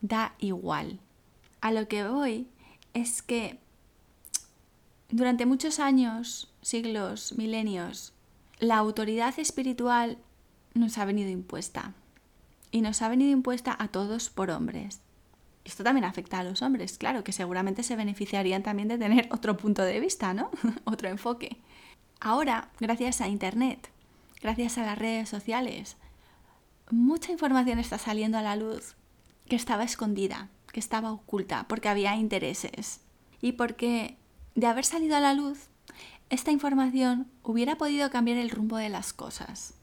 Da 0.01 0.35
igual. 0.41 0.99
A 1.61 1.71
lo 1.71 1.87
que 1.87 2.03
voy 2.09 2.49
es 2.95 3.23
que 3.23 3.61
durante 5.09 5.47
muchos 5.47 5.79
años, 5.79 6.53
siglos, 6.63 7.39
milenios, 7.39 8.13
la 8.59 8.79
autoridad 8.79 9.39
espiritual 9.39 10.19
nos 10.79 10.99
ha 10.99 11.05
venido 11.05 11.31
impuesta. 11.31 11.95
Y 12.71 12.81
nos 12.81 13.03
ha 13.03 13.09
venido 13.09 13.31
impuesta 13.33 13.77
a 13.79 13.89
todos 13.89 14.31
por 14.31 14.51
hombres. 14.51 15.01
Esto 15.65 15.83
también 15.83 16.05
afecta 16.05 16.39
a 16.39 16.45
los 16.45 16.63
hombres, 16.63 16.99
claro, 16.99 17.25
que 17.25 17.33
seguramente 17.33 17.83
se 17.83 17.97
beneficiarían 17.97 18.63
también 18.63 18.89
de 18.89 18.99
tener 18.99 19.29
otro 19.33 19.57
punto 19.57 19.83
de 19.83 19.99
vista, 19.99 20.33
¿no? 20.35 20.51
otro 20.85 21.09
enfoque. 21.09 21.57
Ahora, 22.21 22.71
gracias 22.79 23.21
a 23.21 23.29
Internet, 23.29 23.91
gracias 24.41 24.79
a 24.79 24.87
las 24.87 24.99
redes 24.99 25.29
sociales, 25.29 25.97
mucha 26.91 27.33
información 27.33 27.79
está 27.79 27.99
saliendo 27.99 28.39
a 28.39 28.43
la 28.43 28.57
luz 28.57 28.95
que 29.49 29.57
estaba 29.57 29.85
escondida, 29.85 30.49
que 30.73 30.81
estaba 30.81 31.13
oculta, 31.13 31.67
porque 31.69 31.89
había 31.89 32.15
intereses. 32.17 33.01
Y 33.41 33.53
porque 33.53 34.17
de 34.55 34.67
haber 34.67 34.85
salido 34.85 35.17
a 35.17 35.21
la 35.21 35.35
luz, 35.35 35.69
esta 36.31 36.51
información 36.51 37.29
hubiera 37.43 37.77
podido 37.77 38.11
cambiar 38.11 38.39
el 38.39 38.51
rumbo 38.51 38.77
de 38.77 38.89
las 38.89 39.13
cosas. 39.13 39.75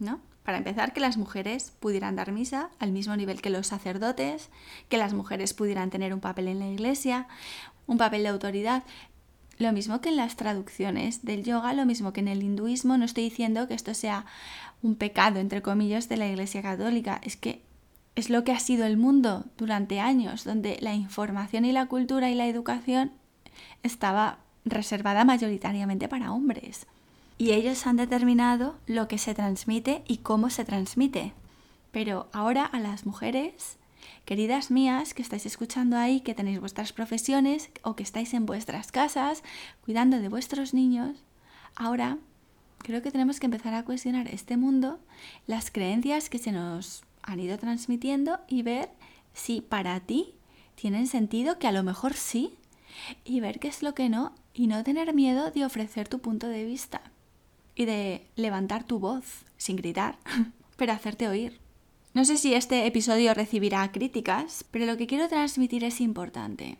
¿No? 0.00 0.20
Para 0.44 0.58
empezar, 0.58 0.92
que 0.92 1.00
las 1.00 1.16
mujeres 1.16 1.72
pudieran 1.78 2.16
dar 2.16 2.32
misa 2.32 2.70
al 2.78 2.90
mismo 2.90 3.14
nivel 3.14 3.40
que 3.42 3.50
los 3.50 3.68
sacerdotes, 3.68 4.48
que 4.88 4.96
las 4.96 5.12
mujeres 5.12 5.54
pudieran 5.54 5.90
tener 5.90 6.12
un 6.14 6.20
papel 6.20 6.48
en 6.48 6.58
la 6.58 6.68
iglesia, 6.68 7.28
un 7.86 7.98
papel 7.98 8.22
de 8.22 8.30
autoridad. 8.30 8.82
Lo 9.58 9.72
mismo 9.72 10.00
que 10.00 10.08
en 10.08 10.16
las 10.16 10.36
traducciones 10.36 11.24
del 11.24 11.44
yoga, 11.44 11.74
lo 11.74 11.84
mismo 11.84 12.12
que 12.12 12.20
en 12.20 12.28
el 12.28 12.42
hinduismo, 12.42 12.96
no 12.96 13.04
estoy 13.04 13.24
diciendo 13.24 13.68
que 13.68 13.74
esto 13.74 13.92
sea 13.92 14.24
un 14.82 14.96
pecado, 14.96 15.38
entre 15.38 15.60
comillas, 15.60 16.08
de 16.08 16.16
la 16.16 16.26
Iglesia 16.26 16.62
Católica, 16.62 17.20
es 17.22 17.36
que 17.36 17.62
es 18.16 18.30
lo 18.30 18.42
que 18.42 18.52
ha 18.52 18.58
sido 18.58 18.86
el 18.86 18.96
mundo 18.96 19.44
durante 19.58 20.00
años, 20.00 20.44
donde 20.44 20.78
la 20.80 20.94
información 20.94 21.66
y 21.66 21.72
la 21.72 21.86
cultura 21.86 22.30
y 22.30 22.34
la 22.34 22.48
educación 22.48 23.12
estaba 23.82 24.38
reservada 24.64 25.24
mayoritariamente 25.24 26.08
para 26.08 26.32
hombres 26.32 26.86
y 27.40 27.52
ellos 27.52 27.86
han 27.86 27.96
determinado 27.96 28.76
lo 28.86 29.08
que 29.08 29.16
se 29.16 29.32
transmite 29.32 30.02
y 30.06 30.18
cómo 30.18 30.50
se 30.50 30.66
transmite. 30.66 31.32
Pero 31.90 32.28
ahora 32.34 32.66
a 32.66 32.78
las 32.80 33.06
mujeres, 33.06 33.78
queridas 34.26 34.70
mías, 34.70 35.14
que 35.14 35.22
estáis 35.22 35.46
escuchando 35.46 35.96
ahí, 35.96 36.20
que 36.20 36.34
tenéis 36.34 36.60
vuestras 36.60 36.92
profesiones 36.92 37.70
o 37.80 37.96
que 37.96 38.02
estáis 38.02 38.34
en 38.34 38.44
vuestras 38.44 38.92
casas 38.92 39.42
cuidando 39.80 40.20
de 40.20 40.28
vuestros 40.28 40.74
niños, 40.74 41.16
ahora 41.76 42.18
creo 42.76 43.00
que 43.00 43.10
tenemos 43.10 43.40
que 43.40 43.46
empezar 43.46 43.72
a 43.72 43.86
cuestionar 43.86 44.28
este 44.28 44.58
mundo, 44.58 45.00
las 45.46 45.70
creencias 45.70 46.28
que 46.28 46.38
se 46.38 46.52
nos 46.52 47.04
han 47.22 47.40
ido 47.40 47.56
transmitiendo 47.56 48.40
y 48.48 48.60
ver 48.60 48.90
si 49.32 49.62
para 49.62 49.98
ti 50.00 50.34
tienen 50.74 51.06
sentido, 51.06 51.58
que 51.58 51.68
a 51.68 51.72
lo 51.72 51.84
mejor 51.84 52.12
sí, 52.12 52.52
y 53.24 53.40
ver 53.40 53.60
qué 53.60 53.68
es 53.68 53.82
lo 53.82 53.94
que 53.94 54.10
no, 54.10 54.34
y 54.52 54.66
no 54.66 54.84
tener 54.84 55.14
miedo 55.14 55.50
de 55.50 55.64
ofrecer 55.64 56.06
tu 56.06 56.18
punto 56.18 56.46
de 56.46 56.66
vista 56.66 57.00
y 57.80 57.86
de 57.86 58.26
levantar 58.36 58.84
tu 58.84 58.98
voz 58.98 59.24
sin 59.56 59.76
gritar, 59.76 60.18
pero 60.76 60.92
hacerte 60.92 61.28
oír. 61.28 61.58
No 62.12 62.26
sé 62.26 62.36
si 62.36 62.52
este 62.52 62.86
episodio 62.86 63.32
recibirá 63.32 63.90
críticas, 63.90 64.66
pero 64.70 64.84
lo 64.84 64.98
que 64.98 65.06
quiero 65.06 65.28
transmitir 65.28 65.82
es 65.84 66.02
importante. 66.02 66.76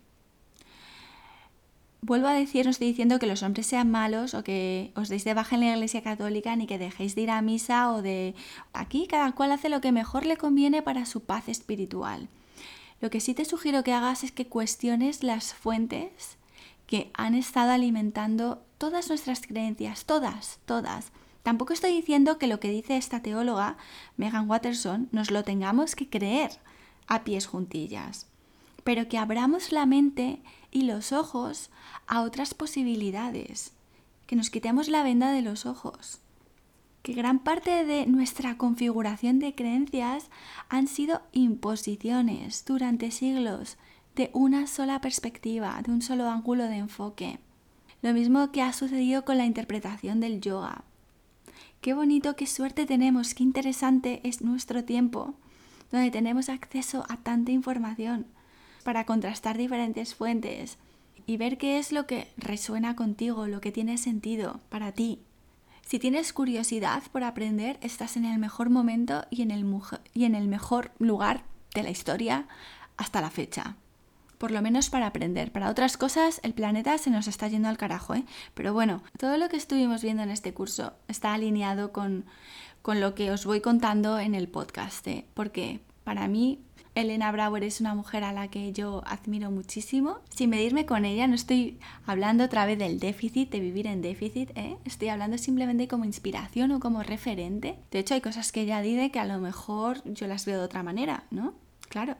Vuelvo 2.03 2.27
a 2.27 2.35
decir, 2.35 2.67
no 2.67 2.71
estoy 2.71 2.89
diciendo 2.89 3.19
que 3.19 3.27
los 3.27 3.43
hombres 3.43 3.67
sean 3.67 3.91
malos 3.91 4.35
o 4.35 4.45
que 4.45 4.93
os 4.95 5.09
deis 5.09 5.25
de 5.25 5.33
baja 5.33 5.55
en 5.57 5.63
la 5.63 5.73
Iglesia 5.73 6.03
Católica 6.03 6.55
ni 6.55 6.67
que 6.67 6.79
dejéis 6.79 7.15
de 7.15 7.23
ir 7.23 7.31
a 7.31 7.41
misa 7.41 7.93
o 7.93 8.03
de... 8.03 8.35
Aquí 8.75 9.07
cada 9.07 9.33
cual 9.33 9.53
hace 9.53 9.71
lo 9.71 9.81
que 9.81 9.93
mejor 9.93 10.27
le 10.27 10.37
conviene 10.37 10.83
para 10.83 11.07
su 11.07 11.23
paz 11.23 11.49
espiritual. 11.49 12.29
Lo 13.01 13.09
que 13.09 13.21
sí 13.21 13.33
te 13.33 13.47
sugiero 13.47 13.85
que 13.85 13.95
hagas 13.95 14.23
es 14.23 14.33
que 14.33 14.49
cuestiones 14.49 15.23
las 15.23 15.55
fuentes 15.55 16.37
que 16.87 17.11
han 17.15 17.35
estado 17.35 17.71
alimentando 17.71 18.63
todas 18.81 19.11
nuestras 19.11 19.43
creencias, 19.43 20.07
todas, 20.07 20.59
todas. 20.64 21.12
Tampoco 21.43 21.74
estoy 21.74 21.93
diciendo 21.93 22.39
que 22.39 22.47
lo 22.47 22.61
que 22.61 22.70
dice 22.70 22.97
esta 22.97 23.20
teóloga, 23.20 23.76
Megan 24.16 24.49
Watterson, 24.49 25.11
nos 25.12 25.31
lo 25.31 25.45
tengamos 25.45 25.95
que 25.95 26.09
creer 26.09 26.53
a 27.07 27.22
pies 27.22 27.47
juntillas, 27.47 28.26
pero 28.83 29.07
que 29.07 29.18
abramos 29.18 29.70
la 29.70 29.85
mente 29.85 30.41
y 30.70 30.85
los 30.85 31.12
ojos 31.12 31.68
a 32.07 32.22
otras 32.22 32.55
posibilidades, 32.55 33.74
que 34.26 34.35
nos 34.35 34.49
quitemos 34.49 34.89
la 34.89 35.03
venda 35.03 35.31
de 35.31 35.43
los 35.43 35.66
ojos, 35.66 36.20
que 37.03 37.12
gran 37.12 37.39
parte 37.41 37.85
de 37.85 38.07
nuestra 38.07 38.57
configuración 38.57 39.41
de 39.41 39.55
creencias 39.55 40.31
han 40.70 40.87
sido 40.87 41.20
imposiciones 41.33 42.64
durante 42.64 43.11
siglos 43.11 43.76
de 44.16 44.31
una 44.33 44.66
sola 44.66 45.03
perspectiva, 45.03 45.83
de 45.85 45.93
un 45.93 46.01
solo 46.01 46.31
ángulo 46.31 46.64
de 46.64 46.76
enfoque. 46.76 47.41
Lo 48.03 48.13
mismo 48.15 48.51
que 48.51 48.63
ha 48.63 48.73
sucedido 48.73 49.25
con 49.25 49.37
la 49.37 49.45
interpretación 49.45 50.21
del 50.21 50.41
yoga. 50.41 50.85
Qué 51.81 51.95
bonito, 51.95 52.37
qué 52.37 52.47
suerte 52.47 52.87
tenemos, 52.87 53.35
qué 53.35 53.43
interesante 53.43 54.21
es 54.25 54.43
nuestro 54.43 54.85
tiempo, 54.85 55.35
donde 55.91 56.11
tenemos 56.11 56.49
acceso 56.49 57.05
a 57.09 57.17
tanta 57.17 57.53
información 57.53 58.27
para 58.85 59.05
contrastar 59.05 59.59
diferentes 59.59 60.15
fuentes 60.15 60.79
y 61.27 61.37
ver 61.37 61.59
qué 61.59 61.79
es 61.79 61.93
lo 61.93 62.07
que 62.07 62.29
resuena 62.37 62.97
contigo, 62.97 63.47
lo 63.47 63.61
que 63.61 63.73
tiene 63.73 63.99
sentido 63.99 64.61
para 64.69 64.93
ti. 64.93 65.21
Si 65.87 65.99
tienes 65.99 66.33
curiosidad 66.33 67.03
por 67.13 67.25
aprender, 67.25 67.79
estás 67.83 68.17
en 68.17 68.25
el 68.25 68.39
mejor 68.39 68.71
momento 68.71 69.25
y 69.31 69.43
en 69.43 69.51
el, 69.51 70.49
mejor 70.49 70.93
lugar 70.99 71.45
de 71.75 71.83
la 71.83 71.91
historia 71.91 72.47
hasta 72.97 73.21
la 73.21 73.31
fecha 73.31 73.77
por 74.41 74.53
lo 74.53 74.62
menos 74.62 74.88
para 74.88 75.07
aprender. 75.07 75.53
Para 75.53 75.68
otras 75.68 75.99
cosas, 75.99 76.41
el 76.43 76.55
planeta 76.55 76.97
se 76.97 77.11
nos 77.11 77.28
está 77.28 77.47
yendo 77.47 77.68
al 77.68 77.76
carajo, 77.76 78.14
¿eh? 78.14 78.24
Pero 78.55 78.72
bueno, 78.72 79.03
todo 79.18 79.36
lo 79.36 79.51
que 79.51 79.59
estuvimos 79.59 80.03
viendo 80.03 80.22
en 80.22 80.30
este 80.30 80.55
curso 80.55 80.95
está 81.09 81.34
alineado 81.34 81.93
con, 81.93 82.24
con 82.80 83.03
lo 83.03 83.14
que 83.14 83.30
os 83.32 83.45
voy 83.45 83.61
contando 83.61 84.18
en 84.18 84.34
el 84.34 84.49
podcast, 84.49 85.07
¿eh? 85.09 85.26
Porque 85.34 85.80
para 86.05 86.26
mí 86.26 86.59
Elena 86.95 87.30
Brauer 87.30 87.64
es 87.64 87.82
una 87.82 87.95
mujer 87.95 88.24
a 88.24 88.32
la 88.32 88.49
que 88.49 88.72
yo 88.72 89.03
admiro 89.05 89.51
muchísimo. 89.51 90.20
Sin 90.30 90.49
medirme 90.49 90.86
con 90.86 91.05
ella, 91.05 91.26
no 91.26 91.34
estoy 91.34 91.78
hablando 92.07 92.45
otra 92.45 92.64
vez 92.64 92.78
del 92.78 92.99
déficit, 92.99 93.51
de 93.51 93.61
vivir 93.61 93.86
en 93.86 94.01
déficit, 94.01 94.57
¿eh? 94.57 94.78
estoy 94.86 95.09
hablando 95.09 95.36
simplemente 95.36 95.86
como 95.86 96.07
inspiración 96.07 96.72
o 96.72 96.80
como 96.80 97.03
referente. 97.03 97.76
De 97.91 97.99
hecho, 97.99 98.14
hay 98.14 98.22
cosas 98.22 98.53
que 98.53 98.62
ella 98.62 98.80
dice 98.80 99.11
que 99.11 99.18
a 99.18 99.26
lo 99.26 99.38
mejor 99.38 100.03
yo 100.11 100.26
las 100.26 100.47
veo 100.47 100.61
de 100.61 100.64
otra 100.64 100.82
manera, 100.82 101.24
¿no? 101.30 101.53
Claro, 101.91 102.16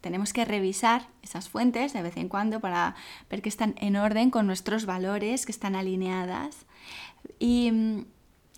tenemos 0.00 0.32
que 0.32 0.44
revisar 0.44 1.08
esas 1.22 1.48
fuentes 1.48 1.92
de 1.92 2.02
vez 2.02 2.16
en 2.16 2.28
cuando 2.28 2.60
para 2.60 2.94
ver 3.28 3.42
que 3.42 3.48
están 3.48 3.74
en 3.78 3.96
orden 3.96 4.30
con 4.30 4.46
nuestros 4.46 4.86
valores, 4.86 5.46
que 5.46 5.52
están 5.52 5.74
alineadas. 5.74 6.66
Y, 7.38 8.06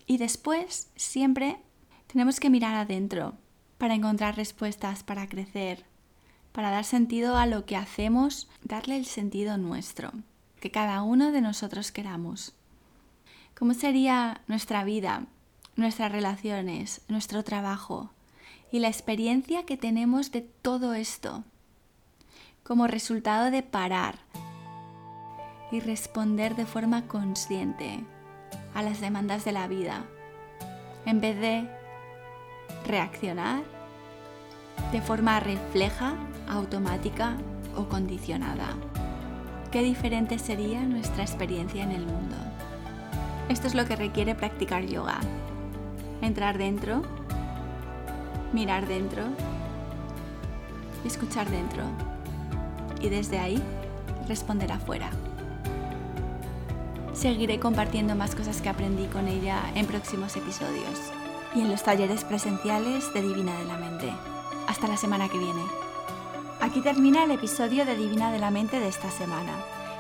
y 0.07 0.19
después, 0.19 0.91
siempre 0.97 1.59
tenemos 2.07 2.41
que 2.41 2.51
mirar 2.51 2.75
adentro 2.75 3.35
para 3.79 3.95
encontrar 3.95 4.37
respuestas, 4.37 5.03
para 5.03 5.29
crecer, 5.29 5.85
para 6.53 6.71
dar 6.71 6.85
sentido 6.85 7.37
a 7.37 7.47
lo 7.47 7.65
que 7.67 7.77
hacemos, 7.77 8.49
darle 8.63 8.97
el 8.97 9.07
sentido 9.07 9.57
nuestro, 9.57 10.13
que 10.61 10.71
cada 10.71 11.03
uno 11.03 11.33
de 11.33 11.41
nosotros 11.41 11.91
queramos. 11.91 12.55
¿Cómo 13.59 13.75
sería 13.75 14.43
nuestra 14.47 14.85
vida, 14.85 15.27
nuestras 15.77 16.13
relaciones, 16.13 17.01
nuestro 17.09 17.43
trabajo, 17.43 18.11
y 18.73 18.79
la 18.79 18.89
experiencia 18.89 19.65
que 19.65 19.77
tenemos 19.77 20.33
de 20.33 20.41
todo 20.41 20.95
esto 20.95 21.45
como 22.65 22.87
resultado 22.87 23.51
de 23.51 23.63
parar 23.63 24.17
y 25.71 25.81
responder 25.81 26.57
de 26.57 26.65
forma 26.65 27.07
consciente 27.07 28.03
a 28.75 28.83
las 28.83 29.01
demandas 29.01 29.45
de 29.45 29.53
la 29.53 29.69
vida, 29.69 30.05
en 31.05 31.21
vez 31.21 31.39
de 31.39 31.69
reaccionar 32.87 33.63
de 34.91 35.03
forma 35.03 35.39
refleja, 35.39 36.15
automática 36.49 37.37
o 37.77 37.89
condicionada. 37.89 38.75
Qué 39.71 39.83
diferente 39.83 40.39
sería 40.39 40.81
nuestra 40.81 41.23
experiencia 41.23 41.83
en 41.83 41.93
el 41.93 42.07
mundo. 42.07 42.37
Esto 43.51 43.67
es 43.67 43.75
lo 43.75 43.85
que 43.87 43.97
requiere 43.97 44.35
practicar 44.35 44.87
yoga. 44.87 45.21
Entrar 46.23 46.57
dentro 46.57 47.03
mirar 48.53 48.87
dentro, 48.87 49.25
escuchar 51.05 51.51
dentro 51.51 51.85
y 53.01 53.09
desde 53.09 53.39
ahí 53.39 53.63
responder 54.29 54.73
afuera. 54.73 55.11
Seguiré 57.13 57.61
compartiendo 57.61 58.15
más 58.15 58.35
cosas 58.35 58.63
que 58.63 58.69
aprendí 58.69 59.07
con 59.07 59.29
ella 59.29 59.61
en 59.75 59.87
próximos 59.87 60.37
episodios 60.37 60.99
y 61.55 61.61
en 61.61 61.71
los 61.71 61.83
talleres 61.83 62.25
presenciales 62.25 63.13
de 63.13 63.23
Divina 63.23 63.59
de 63.59 63.65
la 63.65 63.77
Mente. 63.77 64.13
Hasta 64.67 64.89
la 64.89 64.97
semana 64.97 65.29
que 65.29 65.39
viene. 65.39 65.63
Aquí 66.61 66.81
termina 66.81 67.25
el 67.25 67.33
episodio 67.33 67.85
de 67.85 67.97
Divina 67.97 68.33
de 68.33 68.39
la 68.39 68.51
Mente 68.51 68.81
de 68.81 68.89
esta 68.89 69.11
semana. 69.11 69.53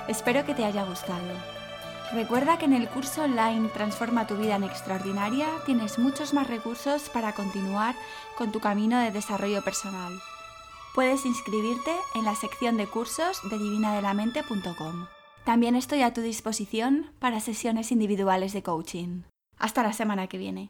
Espero 0.08 0.44
que 0.44 0.54
te 0.54 0.64
haya 0.64 0.84
gustado. 0.84 1.61
Recuerda 2.12 2.58
que 2.58 2.66
en 2.66 2.74
el 2.74 2.88
curso 2.88 3.22
online 3.22 3.70
Transforma 3.70 4.26
tu 4.26 4.36
vida 4.36 4.56
en 4.56 4.64
extraordinaria 4.64 5.48
tienes 5.64 5.98
muchos 5.98 6.34
más 6.34 6.46
recursos 6.46 7.08
para 7.08 7.32
continuar 7.32 7.94
con 8.36 8.52
tu 8.52 8.60
camino 8.60 9.00
de 9.00 9.10
desarrollo 9.10 9.62
personal. 9.62 10.12
Puedes 10.94 11.24
inscribirte 11.24 11.92
en 12.14 12.26
la 12.26 12.34
sección 12.34 12.76
de 12.76 12.86
cursos 12.86 13.40
de 13.48 13.56
divinadelamente.com. 13.56 15.06
También 15.44 15.74
estoy 15.74 16.02
a 16.02 16.12
tu 16.12 16.20
disposición 16.20 17.10
para 17.18 17.40
sesiones 17.40 17.90
individuales 17.90 18.52
de 18.52 18.62
coaching. 18.62 19.22
Hasta 19.58 19.82
la 19.82 19.94
semana 19.94 20.26
que 20.26 20.36
viene. 20.36 20.60